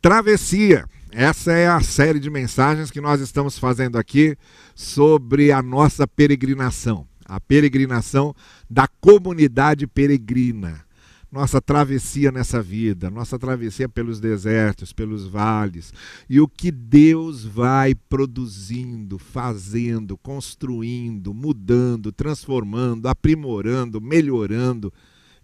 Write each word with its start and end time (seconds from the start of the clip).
Travessia. 0.00 0.86
Essa 1.10 1.52
é 1.52 1.66
a 1.66 1.80
série 1.80 2.20
de 2.20 2.28
mensagens 2.28 2.90
que 2.90 3.00
nós 3.00 3.20
estamos 3.20 3.58
fazendo 3.58 3.96
aqui 3.96 4.36
sobre 4.74 5.50
a 5.50 5.62
nossa 5.62 6.06
peregrinação, 6.06 7.08
a 7.24 7.40
peregrinação 7.40 8.34
da 8.68 8.86
comunidade 9.00 9.86
peregrina. 9.86 10.84
Nossa 11.32 11.60
travessia 11.60 12.30
nessa 12.30 12.62
vida, 12.62 13.10
nossa 13.10 13.38
travessia 13.38 13.88
pelos 13.88 14.20
desertos, 14.20 14.92
pelos 14.92 15.26
vales, 15.26 15.92
e 16.30 16.40
o 16.40 16.46
que 16.46 16.70
Deus 16.70 17.44
vai 17.44 17.94
produzindo, 17.94 19.18
fazendo, 19.18 20.16
construindo, 20.16 21.34
mudando, 21.34 22.12
transformando, 22.12 23.08
aprimorando, 23.08 24.00
melhorando 24.00 24.92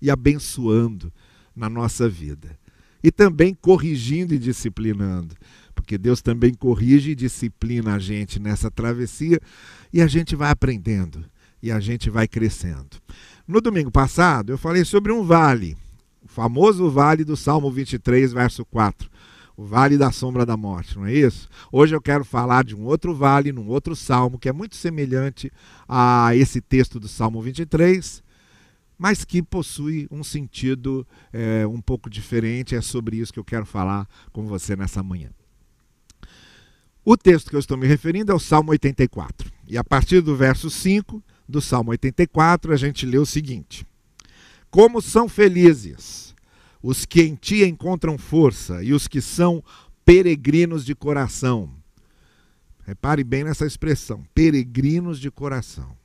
e 0.00 0.10
abençoando 0.10 1.12
na 1.54 1.68
nossa 1.68 2.08
vida 2.08 2.61
e 3.02 3.10
também 3.10 3.54
corrigindo 3.54 4.34
e 4.34 4.38
disciplinando, 4.38 5.34
porque 5.74 5.98
Deus 5.98 6.22
também 6.22 6.54
corrige 6.54 7.10
e 7.10 7.16
disciplina 7.16 7.94
a 7.94 7.98
gente 7.98 8.38
nessa 8.38 8.70
travessia 8.70 9.40
e 9.92 10.00
a 10.00 10.06
gente 10.06 10.36
vai 10.36 10.50
aprendendo 10.50 11.24
e 11.62 11.70
a 11.70 11.80
gente 11.80 12.10
vai 12.10 12.28
crescendo. 12.28 12.96
No 13.46 13.60
domingo 13.60 13.90
passado 13.90 14.52
eu 14.52 14.58
falei 14.58 14.84
sobre 14.84 15.12
um 15.12 15.24
vale, 15.24 15.76
o 16.22 16.28
famoso 16.28 16.90
vale 16.90 17.24
do 17.24 17.36
Salmo 17.36 17.70
23, 17.70 18.32
verso 18.32 18.64
4 18.64 19.10
o 19.56 19.64
vale 19.64 19.98
da 19.98 20.10
sombra 20.10 20.46
da 20.46 20.56
morte, 20.56 20.96
não 20.96 21.06
é 21.06 21.12
isso? 21.12 21.48
Hoje 21.70 21.94
eu 21.94 22.00
quero 22.00 22.24
falar 22.24 22.64
de 22.64 22.74
um 22.74 22.84
outro 22.84 23.14
vale, 23.14 23.52
num 23.52 23.68
outro 23.68 23.94
salmo, 23.94 24.38
que 24.38 24.48
é 24.48 24.52
muito 24.52 24.76
semelhante 24.76 25.52
a 25.88 26.34
esse 26.34 26.60
texto 26.60 26.98
do 26.98 27.08
Salmo 27.08 27.40
23, 27.40 28.22
mas 28.98 29.24
que 29.24 29.42
possui 29.42 30.06
um 30.10 30.22
sentido 30.22 31.06
é, 31.32 31.66
um 31.66 31.80
pouco 31.80 32.08
diferente. 32.08 32.74
É 32.74 32.80
sobre 32.80 33.16
isso 33.16 33.32
que 33.32 33.38
eu 33.38 33.44
quero 33.44 33.66
falar 33.66 34.08
com 34.32 34.46
você 34.46 34.76
nessa 34.76 35.02
manhã. 35.02 35.30
O 37.04 37.16
texto 37.16 37.50
que 37.50 37.56
eu 37.56 37.60
estou 37.60 37.76
me 37.76 37.86
referindo 37.86 38.30
é 38.30 38.34
o 38.34 38.38
Salmo 38.38 38.70
84. 38.70 39.50
E 39.68 39.76
a 39.76 39.82
partir 39.82 40.20
do 40.20 40.36
verso 40.36 40.70
5 40.70 41.22
do 41.48 41.60
Salmo 41.60 41.90
84, 41.90 42.72
a 42.72 42.76
gente 42.76 43.04
lê 43.04 43.18
o 43.18 43.26
seguinte: 43.26 43.86
Como 44.70 45.02
são 45.02 45.28
felizes 45.28 46.32
os 46.82 47.04
que 47.04 47.22
em 47.22 47.36
ti 47.36 47.64
encontram 47.64 48.18
força 48.18 48.82
e 48.82 48.92
os 48.92 49.06
que 49.06 49.20
são 49.20 49.62
peregrinos 50.04 50.84
de 50.84 50.94
coração. 50.94 51.70
Repare 52.84 53.22
bem 53.22 53.44
nessa 53.44 53.64
expressão: 53.64 54.24
peregrinos 54.34 55.20
de 55.20 55.30
coração. 55.30 55.96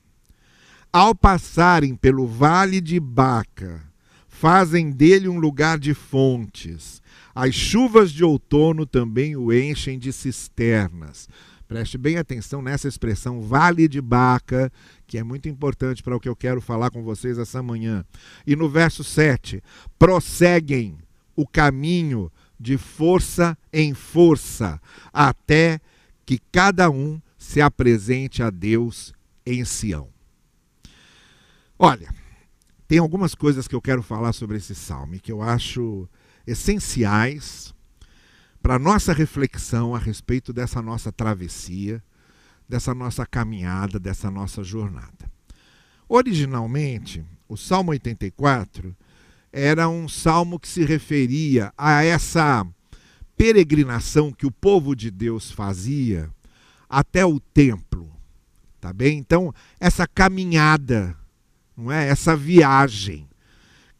Ao 0.98 1.14
passarem 1.14 1.94
pelo 1.94 2.26
vale 2.26 2.80
de 2.80 2.98
Baca, 2.98 3.84
fazem 4.26 4.90
dele 4.90 5.28
um 5.28 5.38
lugar 5.38 5.78
de 5.78 5.94
fontes. 5.94 7.00
As 7.32 7.54
chuvas 7.54 8.10
de 8.10 8.24
outono 8.24 8.84
também 8.84 9.36
o 9.36 9.52
enchem 9.52 9.96
de 9.96 10.12
cisternas. 10.12 11.28
Preste 11.68 11.96
bem 11.96 12.16
atenção 12.16 12.60
nessa 12.60 12.88
expressão 12.88 13.40
vale 13.40 13.86
de 13.86 14.00
Baca, 14.00 14.72
que 15.06 15.16
é 15.16 15.22
muito 15.22 15.48
importante 15.48 16.02
para 16.02 16.16
o 16.16 16.18
que 16.18 16.28
eu 16.28 16.34
quero 16.34 16.60
falar 16.60 16.90
com 16.90 17.04
vocês 17.04 17.38
essa 17.38 17.62
manhã. 17.62 18.04
E 18.44 18.56
no 18.56 18.68
verso 18.68 19.04
7, 19.04 19.62
prosseguem 20.00 20.98
o 21.36 21.46
caminho 21.46 22.28
de 22.58 22.76
força 22.76 23.56
em 23.72 23.94
força, 23.94 24.80
até 25.12 25.80
que 26.26 26.40
cada 26.50 26.90
um 26.90 27.20
se 27.38 27.60
apresente 27.60 28.42
a 28.42 28.50
Deus 28.50 29.12
em 29.46 29.64
Sião. 29.64 30.17
Olha, 31.78 32.12
tem 32.88 32.98
algumas 32.98 33.36
coisas 33.36 33.68
que 33.68 33.74
eu 33.74 33.80
quero 33.80 34.02
falar 34.02 34.32
sobre 34.32 34.56
esse 34.56 34.74
salmo 34.74 35.20
que 35.20 35.30
eu 35.30 35.40
acho 35.40 36.08
essenciais 36.44 37.72
para 38.60 38.80
nossa 38.80 39.12
reflexão 39.12 39.94
a 39.94 39.98
respeito 39.98 40.52
dessa 40.52 40.82
nossa 40.82 41.12
travessia, 41.12 42.02
dessa 42.68 42.92
nossa 42.92 43.24
caminhada, 43.24 44.00
dessa 44.00 44.28
nossa 44.28 44.64
jornada. 44.64 45.30
Originalmente, 46.08 47.24
o 47.48 47.56
Salmo 47.56 47.92
84 47.92 48.96
era 49.52 49.88
um 49.88 50.08
salmo 50.08 50.58
que 50.58 50.66
se 50.66 50.84
referia 50.84 51.72
a 51.78 52.02
essa 52.02 52.66
peregrinação 53.36 54.32
que 54.32 54.46
o 54.46 54.50
povo 54.50 54.96
de 54.96 55.12
Deus 55.12 55.52
fazia 55.52 56.28
até 56.88 57.24
o 57.24 57.38
templo, 57.38 58.10
tá 58.80 58.92
bem? 58.92 59.18
Então, 59.18 59.54
essa 59.78 60.08
caminhada 60.08 61.16
não 61.78 61.92
é? 61.92 62.08
Essa 62.08 62.36
viagem 62.36 63.28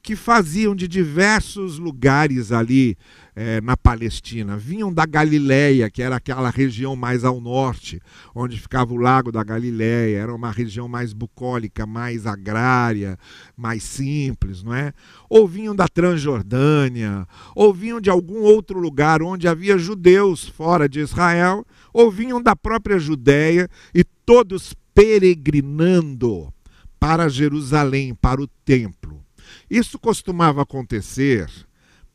que 0.03 0.16
faziam 0.16 0.75
de 0.75 0.89
diversos 0.89 1.78
lugares 1.78 2.50
ali 2.50 2.97
é, 3.37 3.61
na 3.61 3.77
Palestina. 3.77 4.56
Vinham 4.56 4.91
da 4.93 5.05
Galileia, 5.05 5.91
que 5.91 6.03
era 6.03 6.16
aquela 6.16 6.50
região 6.50 6.97
mais 6.97 7.25
ao 7.25 7.41
norte, 7.41 8.00
onde 8.34 8.59
ficava 8.59 8.93
o 8.94 8.97
lago 8.97 9.31
da 9.31 9.44
Galileia. 9.44 10.19
Era 10.19 10.34
uma 10.34 10.50
região 10.50 10.89
mais 10.89 11.12
bucólica, 11.12 11.84
mais 11.84 12.27
agrária, 12.27 13.19
mais 13.56 13.83
simples, 13.83 14.62
não 14.62 14.75
é? 14.75 14.93
Ou 15.28 15.47
vinham 15.47 15.77
da 15.77 15.87
Transjordânia, 15.87 17.27
ou 17.55 17.75
vinham 17.75 18.00
de 18.00 18.09
algum 18.09 18.41
outro 18.41 18.78
lugar 18.78 19.22
onde 19.22 19.47
havia 19.47 19.77
judeus 19.77 20.49
fora 20.49 20.89
de 20.89 21.00
Israel, 21.00 21.66
ou 21.93 22.10
vinham 22.10 22.43
da 22.43 22.56
própria 22.56 22.99
Judéia 22.99 23.69
e 23.95 24.03
todos 24.25 24.75
peregrinando 24.95 26.53
para 26.98 27.28
Jerusalém, 27.28 28.14
para 28.14 28.42
o 28.42 28.48
templo. 28.64 29.25
Isso 29.70 29.98
costumava 29.98 30.62
acontecer 30.62 31.48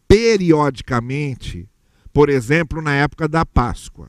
periodicamente, 0.07 1.67
por 2.11 2.29
exemplo, 2.29 2.81
na 2.81 2.93
época 2.93 3.27
da 3.27 3.45
Páscoa. 3.45 4.07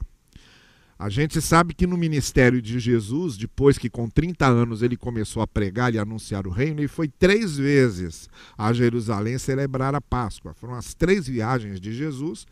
A 0.99 1.09
gente 1.09 1.41
sabe 1.41 1.75
que 1.75 1.87
no 1.87 1.97
ministério 1.97 2.63
de 2.63 2.79
Jesus, 2.79 3.37
depois 3.37 3.77
que 3.77 3.91
com 3.91 4.09
30 4.09 4.47
anos 4.47 4.83
ele 4.83 4.97
começou 4.97 5.43
a 5.43 5.47
pregar 5.47 5.93
e 5.93 5.99
anunciar 5.99 6.47
o 6.47 6.51
reino, 6.51 6.81
ele 6.81 6.89
foi 6.89 7.09
três 7.09 7.57
vezes 7.57 8.29
a 8.57 8.73
Jerusalém 8.73 9.37
celebrar 9.37 9.95
a 9.95 10.01
Páscoa. 10.01 10.55
Foram 10.55 10.75
as 10.75 10.95
três 10.95 11.27
viagens 11.27 11.81
de 11.81 11.93
Jesus, 11.93 12.47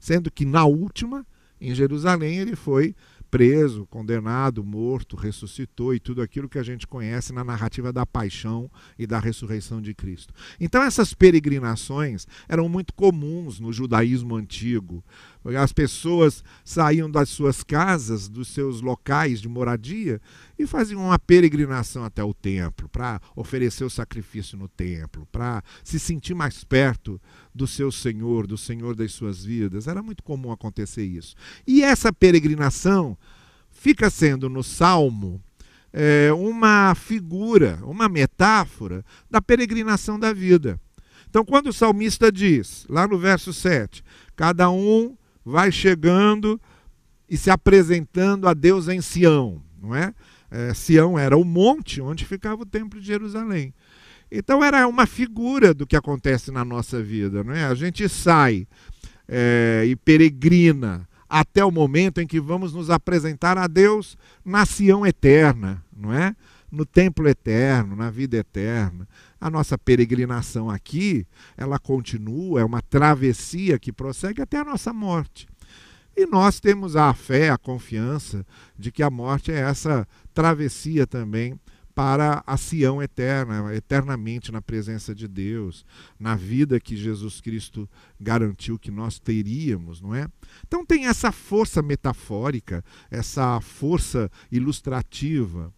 sendo 0.00 0.30
que 0.30 0.46
na 0.46 0.64
última, 0.64 1.26
em 1.60 1.74
Jerusalém, 1.74 2.38
ele 2.38 2.56
foi 2.56 2.94
preso, 3.32 3.86
condenado, 3.86 4.62
morto, 4.62 5.16
ressuscitou 5.16 5.94
e 5.94 5.98
tudo 5.98 6.20
aquilo 6.20 6.50
que 6.50 6.58
a 6.58 6.62
gente 6.62 6.86
conhece 6.86 7.32
na 7.32 7.42
narrativa 7.42 7.90
da 7.90 8.04
paixão 8.04 8.70
e 8.98 9.06
da 9.06 9.18
ressurreição 9.18 9.80
de 9.80 9.94
Cristo. 9.94 10.34
Então, 10.60 10.82
essas 10.82 11.14
peregrinações 11.14 12.26
eram 12.46 12.68
muito 12.68 12.92
comuns 12.92 13.58
no 13.58 13.72
judaísmo 13.72 14.36
antigo. 14.36 15.02
As 15.44 15.72
pessoas 15.72 16.44
saíam 16.64 17.10
das 17.10 17.28
suas 17.28 17.64
casas, 17.64 18.28
dos 18.28 18.48
seus 18.48 18.80
locais 18.80 19.40
de 19.40 19.48
moradia 19.48 20.20
e 20.56 20.66
faziam 20.66 21.04
uma 21.04 21.18
peregrinação 21.18 22.04
até 22.04 22.22
o 22.22 22.32
templo 22.32 22.88
para 22.88 23.20
oferecer 23.34 23.84
o 23.84 23.90
sacrifício 23.90 24.56
no 24.56 24.68
templo, 24.68 25.26
para 25.32 25.62
se 25.82 25.98
sentir 25.98 26.34
mais 26.34 26.62
perto 26.62 27.20
do 27.52 27.66
seu 27.66 27.90
Senhor, 27.90 28.46
do 28.46 28.56
Senhor 28.56 28.94
das 28.94 29.12
suas 29.12 29.44
vidas. 29.44 29.88
Era 29.88 30.02
muito 30.02 30.22
comum 30.22 30.52
acontecer 30.52 31.04
isso. 31.04 31.34
E 31.66 31.82
essa 31.82 32.12
peregrinação 32.12 33.18
fica 33.70 34.08
sendo 34.10 34.48
no 34.48 34.62
Salmo 34.62 35.42
é, 35.92 36.32
uma 36.32 36.94
figura, 36.94 37.80
uma 37.82 38.08
metáfora 38.08 39.04
da 39.30 39.42
peregrinação 39.42 40.18
da 40.18 40.32
vida. 40.32 40.80
Então, 41.28 41.44
quando 41.44 41.68
o 41.68 41.72
salmista 41.72 42.30
diz, 42.30 42.86
lá 42.88 43.08
no 43.08 43.18
verso 43.18 43.52
7, 43.52 44.04
cada 44.36 44.70
um 44.70 45.16
vai 45.44 45.72
chegando 45.72 46.60
e 47.28 47.36
se 47.36 47.50
apresentando 47.50 48.48
a 48.48 48.54
Deus 48.54 48.88
em 48.88 49.00
Sião, 49.00 49.62
não 49.80 49.94
é? 49.94 50.14
é 50.50 50.74
Sião 50.74 51.18
era 51.18 51.36
o 51.36 51.44
monte 51.44 52.00
onde 52.00 52.24
ficava 52.24 52.62
o 52.62 52.66
templo 52.66 53.00
de 53.00 53.06
Jerusalém. 53.06 53.72
Então 54.30 54.64
era 54.64 54.86
uma 54.88 55.06
figura 55.06 55.74
do 55.74 55.86
que 55.86 55.96
acontece 55.96 56.50
na 56.50 56.64
nossa 56.64 57.02
vida, 57.02 57.44
não 57.44 57.52
é? 57.52 57.64
A 57.64 57.74
gente 57.74 58.08
sai 58.08 58.66
é, 59.28 59.84
e 59.86 59.94
peregrina 59.94 61.06
até 61.28 61.64
o 61.64 61.70
momento 61.70 62.20
em 62.20 62.26
que 62.26 62.40
vamos 62.40 62.74
nos 62.74 62.90
apresentar 62.90 63.56
a 63.56 63.66
Deus 63.66 64.18
na 64.44 64.66
Sião 64.66 65.06
eterna, 65.06 65.82
não 65.94 66.12
é? 66.12 66.34
No 66.70 66.84
templo 66.86 67.28
eterno, 67.28 67.96
na 67.96 68.10
vida 68.10 68.36
eterna. 68.36 69.06
A 69.42 69.50
nossa 69.50 69.76
peregrinação 69.76 70.70
aqui, 70.70 71.26
ela 71.56 71.76
continua, 71.76 72.60
é 72.60 72.64
uma 72.64 72.80
travessia 72.80 73.76
que 73.76 73.92
prossegue 73.92 74.40
até 74.40 74.58
a 74.58 74.64
nossa 74.64 74.92
morte. 74.92 75.48
E 76.16 76.24
nós 76.26 76.60
temos 76.60 76.94
a 76.94 77.12
fé, 77.12 77.50
a 77.50 77.58
confiança 77.58 78.46
de 78.78 78.92
que 78.92 79.02
a 79.02 79.10
morte 79.10 79.50
é 79.50 79.56
essa 79.56 80.06
travessia 80.32 81.08
também 81.08 81.58
para 81.92 82.44
a 82.46 82.56
Sião 82.56 83.02
eterna, 83.02 83.74
eternamente 83.74 84.52
na 84.52 84.62
presença 84.62 85.12
de 85.12 85.26
Deus, 85.26 85.84
na 86.20 86.36
vida 86.36 86.78
que 86.78 86.96
Jesus 86.96 87.40
Cristo 87.40 87.90
garantiu 88.20 88.78
que 88.78 88.92
nós 88.92 89.18
teríamos, 89.18 90.00
não 90.00 90.14
é? 90.14 90.28
Então 90.64 90.86
tem 90.86 91.06
essa 91.06 91.32
força 91.32 91.82
metafórica, 91.82 92.84
essa 93.10 93.60
força 93.60 94.30
ilustrativa. 94.52 95.74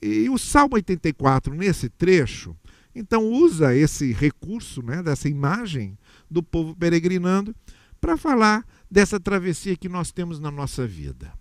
E 0.00 0.28
o 0.30 0.38
Salmo 0.38 0.76
84, 0.76 1.52
nesse 1.54 1.88
trecho, 1.88 2.56
então 2.98 3.24
usa 3.30 3.74
esse 3.74 4.12
recurso, 4.12 4.82
né, 4.82 5.02
dessa 5.02 5.28
imagem 5.28 5.96
do 6.30 6.42
povo 6.42 6.74
peregrinando, 6.74 7.54
para 8.00 8.16
falar 8.16 8.66
dessa 8.90 9.20
travessia 9.20 9.76
que 9.76 9.88
nós 9.88 10.10
temos 10.10 10.38
na 10.40 10.50
nossa 10.50 10.86
vida. 10.86 11.32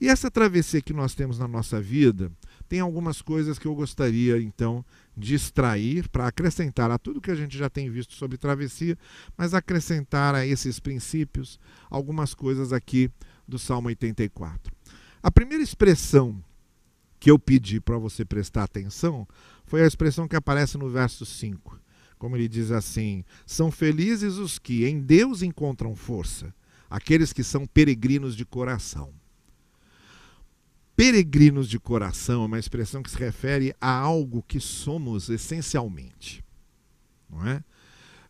E 0.00 0.08
essa 0.08 0.30
travessia 0.30 0.82
que 0.82 0.92
nós 0.92 1.14
temos 1.14 1.38
na 1.38 1.48
nossa 1.48 1.80
vida 1.80 2.30
tem 2.68 2.80
algumas 2.80 3.22
coisas 3.22 3.58
que 3.58 3.66
eu 3.66 3.74
gostaria 3.74 4.40
então 4.40 4.84
de 5.16 5.34
extrair 5.34 6.08
para 6.08 6.26
acrescentar 6.26 6.90
a 6.90 6.98
tudo 6.98 7.20
que 7.20 7.30
a 7.30 7.34
gente 7.34 7.56
já 7.56 7.70
tem 7.70 7.90
visto 7.90 8.12
sobre 8.14 8.36
travessia, 8.36 8.98
mas 9.36 9.54
acrescentar 9.54 10.34
a 10.34 10.46
esses 10.46 10.78
princípios 10.78 11.58
algumas 11.88 12.34
coisas 12.34 12.72
aqui 12.72 13.10
do 13.48 13.58
Salmo 13.58 13.88
84. 13.88 14.72
A 15.22 15.30
primeira 15.30 15.62
expressão 15.62 16.42
que 17.18 17.30
eu 17.30 17.38
pedi 17.38 17.80
para 17.80 17.96
você 17.96 18.24
prestar 18.24 18.64
atenção 18.64 19.26
foi 19.66 19.82
a 19.82 19.86
expressão 19.86 20.26
que 20.28 20.36
aparece 20.36 20.78
no 20.78 20.88
verso 20.88 21.26
5. 21.26 21.78
Como 22.18 22.36
ele 22.36 22.48
diz 22.48 22.70
assim: 22.70 23.24
São 23.44 23.70
felizes 23.70 24.36
os 24.36 24.58
que 24.58 24.86
em 24.86 25.00
Deus 25.00 25.42
encontram 25.42 25.94
força, 25.94 26.54
aqueles 26.88 27.32
que 27.32 27.42
são 27.42 27.66
peregrinos 27.66 28.34
de 28.34 28.46
coração. 28.46 29.12
Peregrinos 30.96 31.68
de 31.68 31.78
coração 31.78 32.42
é 32.42 32.46
uma 32.46 32.58
expressão 32.58 33.02
que 33.02 33.10
se 33.10 33.18
refere 33.18 33.74
a 33.78 33.90
algo 33.90 34.42
que 34.42 34.58
somos 34.58 35.28
essencialmente. 35.28 36.42
Não 37.28 37.46
é? 37.46 37.62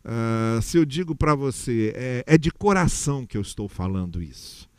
Uh, 0.03 0.61
se 0.61 0.77
eu 0.77 0.85
digo 0.85 1.15
para 1.15 1.33
você, 1.33 1.93
é, 1.95 2.23
é 2.27 2.37
de 2.37 2.51
coração 2.51 3.25
que 3.25 3.37
eu 3.37 3.41
estou 3.41 3.69
falando 3.69 4.21
isso. 4.21 4.69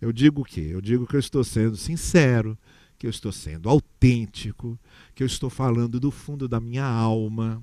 Eu 0.00 0.12
digo 0.12 0.42
o 0.42 0.44
quê? 0.44 0.68
Eu 0.70 0.82
digo 0.82 1.06
que 1.06 1.16
eu 1.16 1.20
estou 1.20 1.42
sendo 1.42 1.76
sincero, 1.76 2.58
que 3.04 3.08
eu 3.08 3.10
estou 3.10 3.32
sendo 3.32 3.68
autêntico, 3.68 4.78
que 5.14 5.22
eu 5.22 5.26
estou 5.26 5.50
falando 5.50 6.00
do 6.00 6.10
fundo 6.10 6.48
da 6.48 6.58
minha 6.58 6.86
alma, 6.86 7.62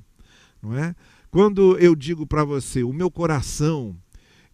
não 0.62 0.78
é? 0.78 0.96
Quando 1.32 1.76
eu 1.80 1.96
digo 1.96 2.28
para 2.28 2.44
você, 2.44 2.84
o 2.84 2.94
meu 2.94 3.10
coração 3.10 3.98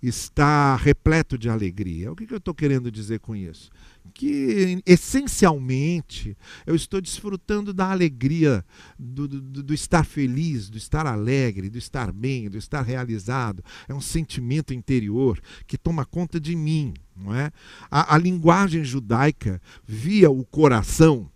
está 0.01 0.75
repleto 0.75 1.37
de 1.37 1.49
alegria. 1.49 2.11
O 2.11 2.15
que, 2.15 2.31
eu 2.31 2.37
estou 2.37 2.53
querendo 2.53 2.91
dizer 2.91 3.19
com 3.19 3.35
isso? 3.35 3.69
Que, 4.13 4.81
essencialmente, 4.85 6.37
eu 6.65 6.75
estou 6.75 7.01
desfrutando 7.01 7.73
da 7.73 7.91
alegria, 7.91 8.63
do, 8.97 9.27
do, 9.27 9.63
do, 9.63 9.73
estar 9.73 10.05
feliz, 10.05 10.69
do 10.69 10.77
estar 10.77 11.05
alegre, 11.05 11.69
do 11.69 11.77
estar 11.77 12.11
bem, 12.11 12.49
do 12.49 12.57
estar 12.57 12.81
realizado. 12.81 13.63
É 13.87 13.93
um 13.93 14.01
sentimento 14.01 14.73
interior 14.73 15.39
que 15.65 15.77
toma 15.77 16.05
conta 16.05 16.39
de 16.39 16.55
mim. 16.55 16.93
Não 17.15 17.33
é? 17.33 17.51
a, 17.89 18.13
a 18.13 18.17
linguagem 18.17 18.83
judaica 18.83 19.59
via 19.85 20.29
o 20.29 20.45
coração 20.45 21.29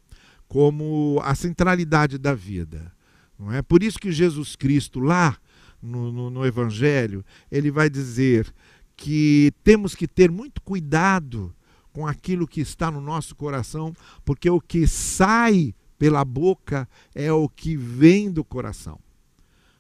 como 0.47 1.19
a 1.23 1.33
centralidade 1.33 2.17
da 2.17 2.35
vida. 2.35 2.93
Não 3.39 3.51
é? 3.51 3.61
Por 3.63 3.81
isso 3.81 3.97
que 3.97 4.11
Jesus 4.11 4.55
Cristo, 4.55 4.99
lá 4.99 5.35
no, 5.81 6.11
no, 6.11 6.29
no 6.29 6.45
Evangelho, 6.45 7.25
ele 7.51 7.71
vai 7.71 7.89
dizer 7.89 8.53
que 8.95 9.51
temos 9.63 9.95
que 9.95 10.07
ter 10.07 10.29
muito 10.29 10.61
cuidado 10.61 11.53
com 11.91 12.05
aquilo 12.05 12.47
que 12.47 12.61
está 12.61 12.91
no 12.91 13.01
nosso 13.01 13.35
coração, 13.35 13.93
porque 14.23 14.49
o 14.49 14.61
que 14.61 14.87
sai 14.87 15.73
pela 15.97 16.23
boca 16.23 16.87
é 17.13 17.31
o 17.31 17.49
que 17.49 17.75
vem 17.75 18.31
do 18.31 18.43
coração. 18.43 18.99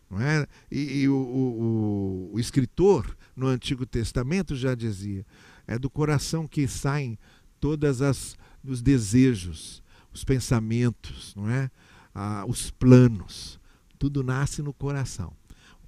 Não 0.09 0.19
é? 0.19 0.45
E, 0.69 1.03
e 1.03 1.09
o, 1.09 1.15
o, 1.15 2.31
o, 2.33 2.39
escritor 2.39 3.15
no 3.35 3.47
Antigo 3.47 3.85
Testamento 3.85 4.55
já 4.55 4.75
dizia: 4.75 5.25
é 5.65 5.79
do 5.79 5.89
coração 5.89 6.47
que 6.47 6.67
saem 6.67 7.17
todas 7.59 8.01
as 8.01 8.35
os 8.63 8.81
desejos, 8.81 9.81
os 10.13 10.23
pensamentos, 10.23 11.33
não 11.35 11.49
é? 11.49 11.71
Ah, 12.13 12.43
os 12.47 12.69
planos. 12.69 13.59
Tudo 13.97 14.23
nasce 14.23 14.61
no 14.61 14.73
coração 14.73 15.33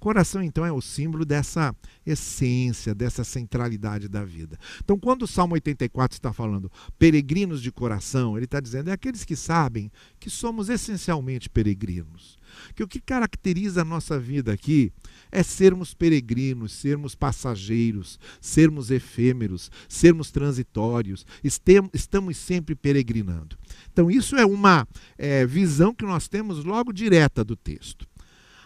coração, 0.04 0.42
então, 0.42 0.66
é 0.66 0.70
o 0.70 0.82
símbolo 0.82 1.24
dessa 1.24 1.74
essência, 2.04 2.94
dessa 2.94 3.24
centralidade 3.24 4.06
da 4.06 4.22
vida. 4.22 4.58
Então, 4.84 4.98
quando 4.98 5.22
o 5.22 5.26
Salmo 5.26 5.54
84 5.54 6.14
está 6.14 6.30
falando 6.30 6.70
peregrinos 6.98 7.62
de 7.62 7.72
coração, 7.72 8.36
ele 8.36 8.44
está 8.44 8.60
dizendo 8.60 8.90
é 8.90 8.92
aqueles 8.92 9.24
que 9.24 9.34
sabem 9.34 9.90
que 10.20 10.28
somos 10.28 10.68
essencialmente 10.68 11.48
peregrinos. 11.48 12.38
Que 12.74 12.82
o 12.82 12.86
que 12.86 13.00
caracteriza 13.00 13.80
a 13.80 13.84
nossa 13.84 14.20
vida 14.20 14.52
aqui 14.52 14.92
é 15.32 15.42
sermos 15.42 15.94
peregrinos, 15.94 16.72
sermos 16.72 17.14
passageiros, 17.14 18.18
sermos 18.42 18.90
efêmeros, 18.90 19.70
sermos 19.88 20.30
transitórios, 20.30 21.24
estamos 21.42 22.36
sempre 22.36 22.74
peregrinando. 22.74 23.56
Então, 23.90 24.10
isso 24.10 24.36
é 24.36 24.44
uma 24.44 24.86
é, 25.16 25.46
visão 25.46 25.94
que 25.94 26.04
nós 26.04 26.28
temos 26.28 26.62
logo 26.62 26.92
direta 26.92 27.42
do 27.42 27.56
texto. 27.56 28.06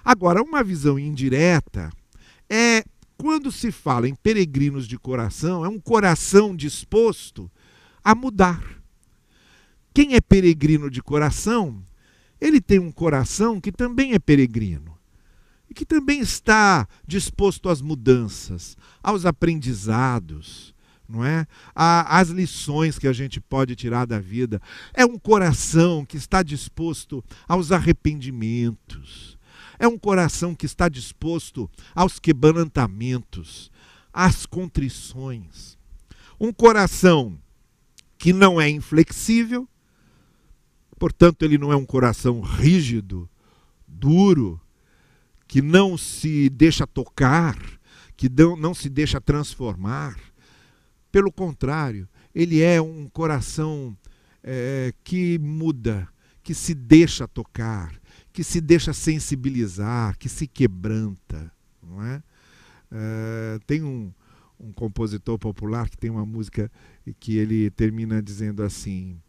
Agora, 0.09 0.43
uma 0.43 0.65
visão 0.65 0.99
indireta 0.99 1.93
é 2.49 2.83
quando 3.19 3.53
se 3.53 3.71
fala 3.71 4.09
em 4.09 4.15
peregrinos 4.15 4.89
de 4.89 4.99
coração, 4.99 5.67
é 5.67 5.69
um 5.69 5.79
coração 5.79 6.57
disposto 6.57 7.51
a 8.03 8.15
mudar. 8.15 8.81
Quem 9.93 10.15
é 10.15 10.21
peregrino 10.23 10.89
de 10.89 11.03
coração, 11.03 11.85
ele 12.41 12.59
tem 12.59 12.79
um 12.79 12.91
coração 12.91 13.61
que 13.61 13.71
também 13.71 14.15
é 14.15 14.19
peregrino 14.19 14.97
e 15.69 15.75
que 15.75 15.85
também 15.85 16.21
está 16.21 16.89
disposto 17.07 17.69
às 17.69 17.83
mudanças, 17.83 18.79
aos 19.03 19.27
aprendizados, 19.27 20.75
não 21.07 21.23
é? 21.23 21.47
As 21.75 22.31
lições 22.31 22.99
que 22.99 23.09
a 23.09 23.13
gente 23.13 23.43
pode 23.43 23.77
tirar 23.77 24.07
da 24.07 24.19
vida. 24.19 24.59
É 24.95 25.05
um 25.05 25.19
coração 25.19 26.03
que 26.03 26.17
está 26.17 26.43
disposto 26.43 27.23
aos 27.47 27.73
arrependimentos, 27.73 29.38
é 29.79 29.87
um 29.87 29.99
coração 29.99 30.55
que 30.55 30.67
está 30.67 30.89
disposto 30.89 31.71
aos 31.95 32.19
quebrantamentos, 32.19 33.71
às 34.13 34.45
contrições. 34.45 35.79
Um 36.41 36.53
coração 36.53 37.39
que 38.17 38.33
não 38.33 38.61
é 38.61 38.69
inflexível, 38.69 39.69
portanto, 40.99 41.43
ele 41.45 41.57
não 41.59 41.73
é 41.73 41.77
um 41.77 41.87
coração 41.87 42.41
rígido, 42.41 43.29
duro, 43.87 44.61
que 45.47 45.63
não 45.63 45.97
se 45.97 46.51
deixa 46.51 46.87
tocar, 46.87 47.57
que 48.17 48.29
não 48.59 48.75
se 48.75 48.89
deixa 48.89 49.21
transformar. 49.21 50.19
Pelo 51.11 51.33
contrário, 51.33 52.09
ele 52.35 52.61
é 52.61 52.81
um 52.81 53.09
coração 53.09 53.97
é, 54.43 54.93
que 55.03 55.39
muda, 55.39 56.09
que 56.43 56.55
se 56.55 56.75
deixa 56.75 57.27
tocar, 57.27 57.93
que 58.39 58.45
se 58.45 58.61
deixa 58.61 58.93
sensibilizar, 58.93 60.17
que 60.17 60.29
se 60.29 60.47
quebranta. 60.47 61.51
Não 61.83 62.01
é? 62.01 62.23
é 62.93 63.59
tem 63.67 63.83
um, 63.83 64.13
um 64.61 64.71
compositor 64.71 65.37
popular 65.37 65.91
que 65.91 65.99
tem 65.99 66.09
uma 66.09 66.25
música 66.25 66.71
que 67.19 67.37
ele 67.37 67.69
termina 67.71 68.23
dizendo 68.23 68.63
assim: 68.63 69.21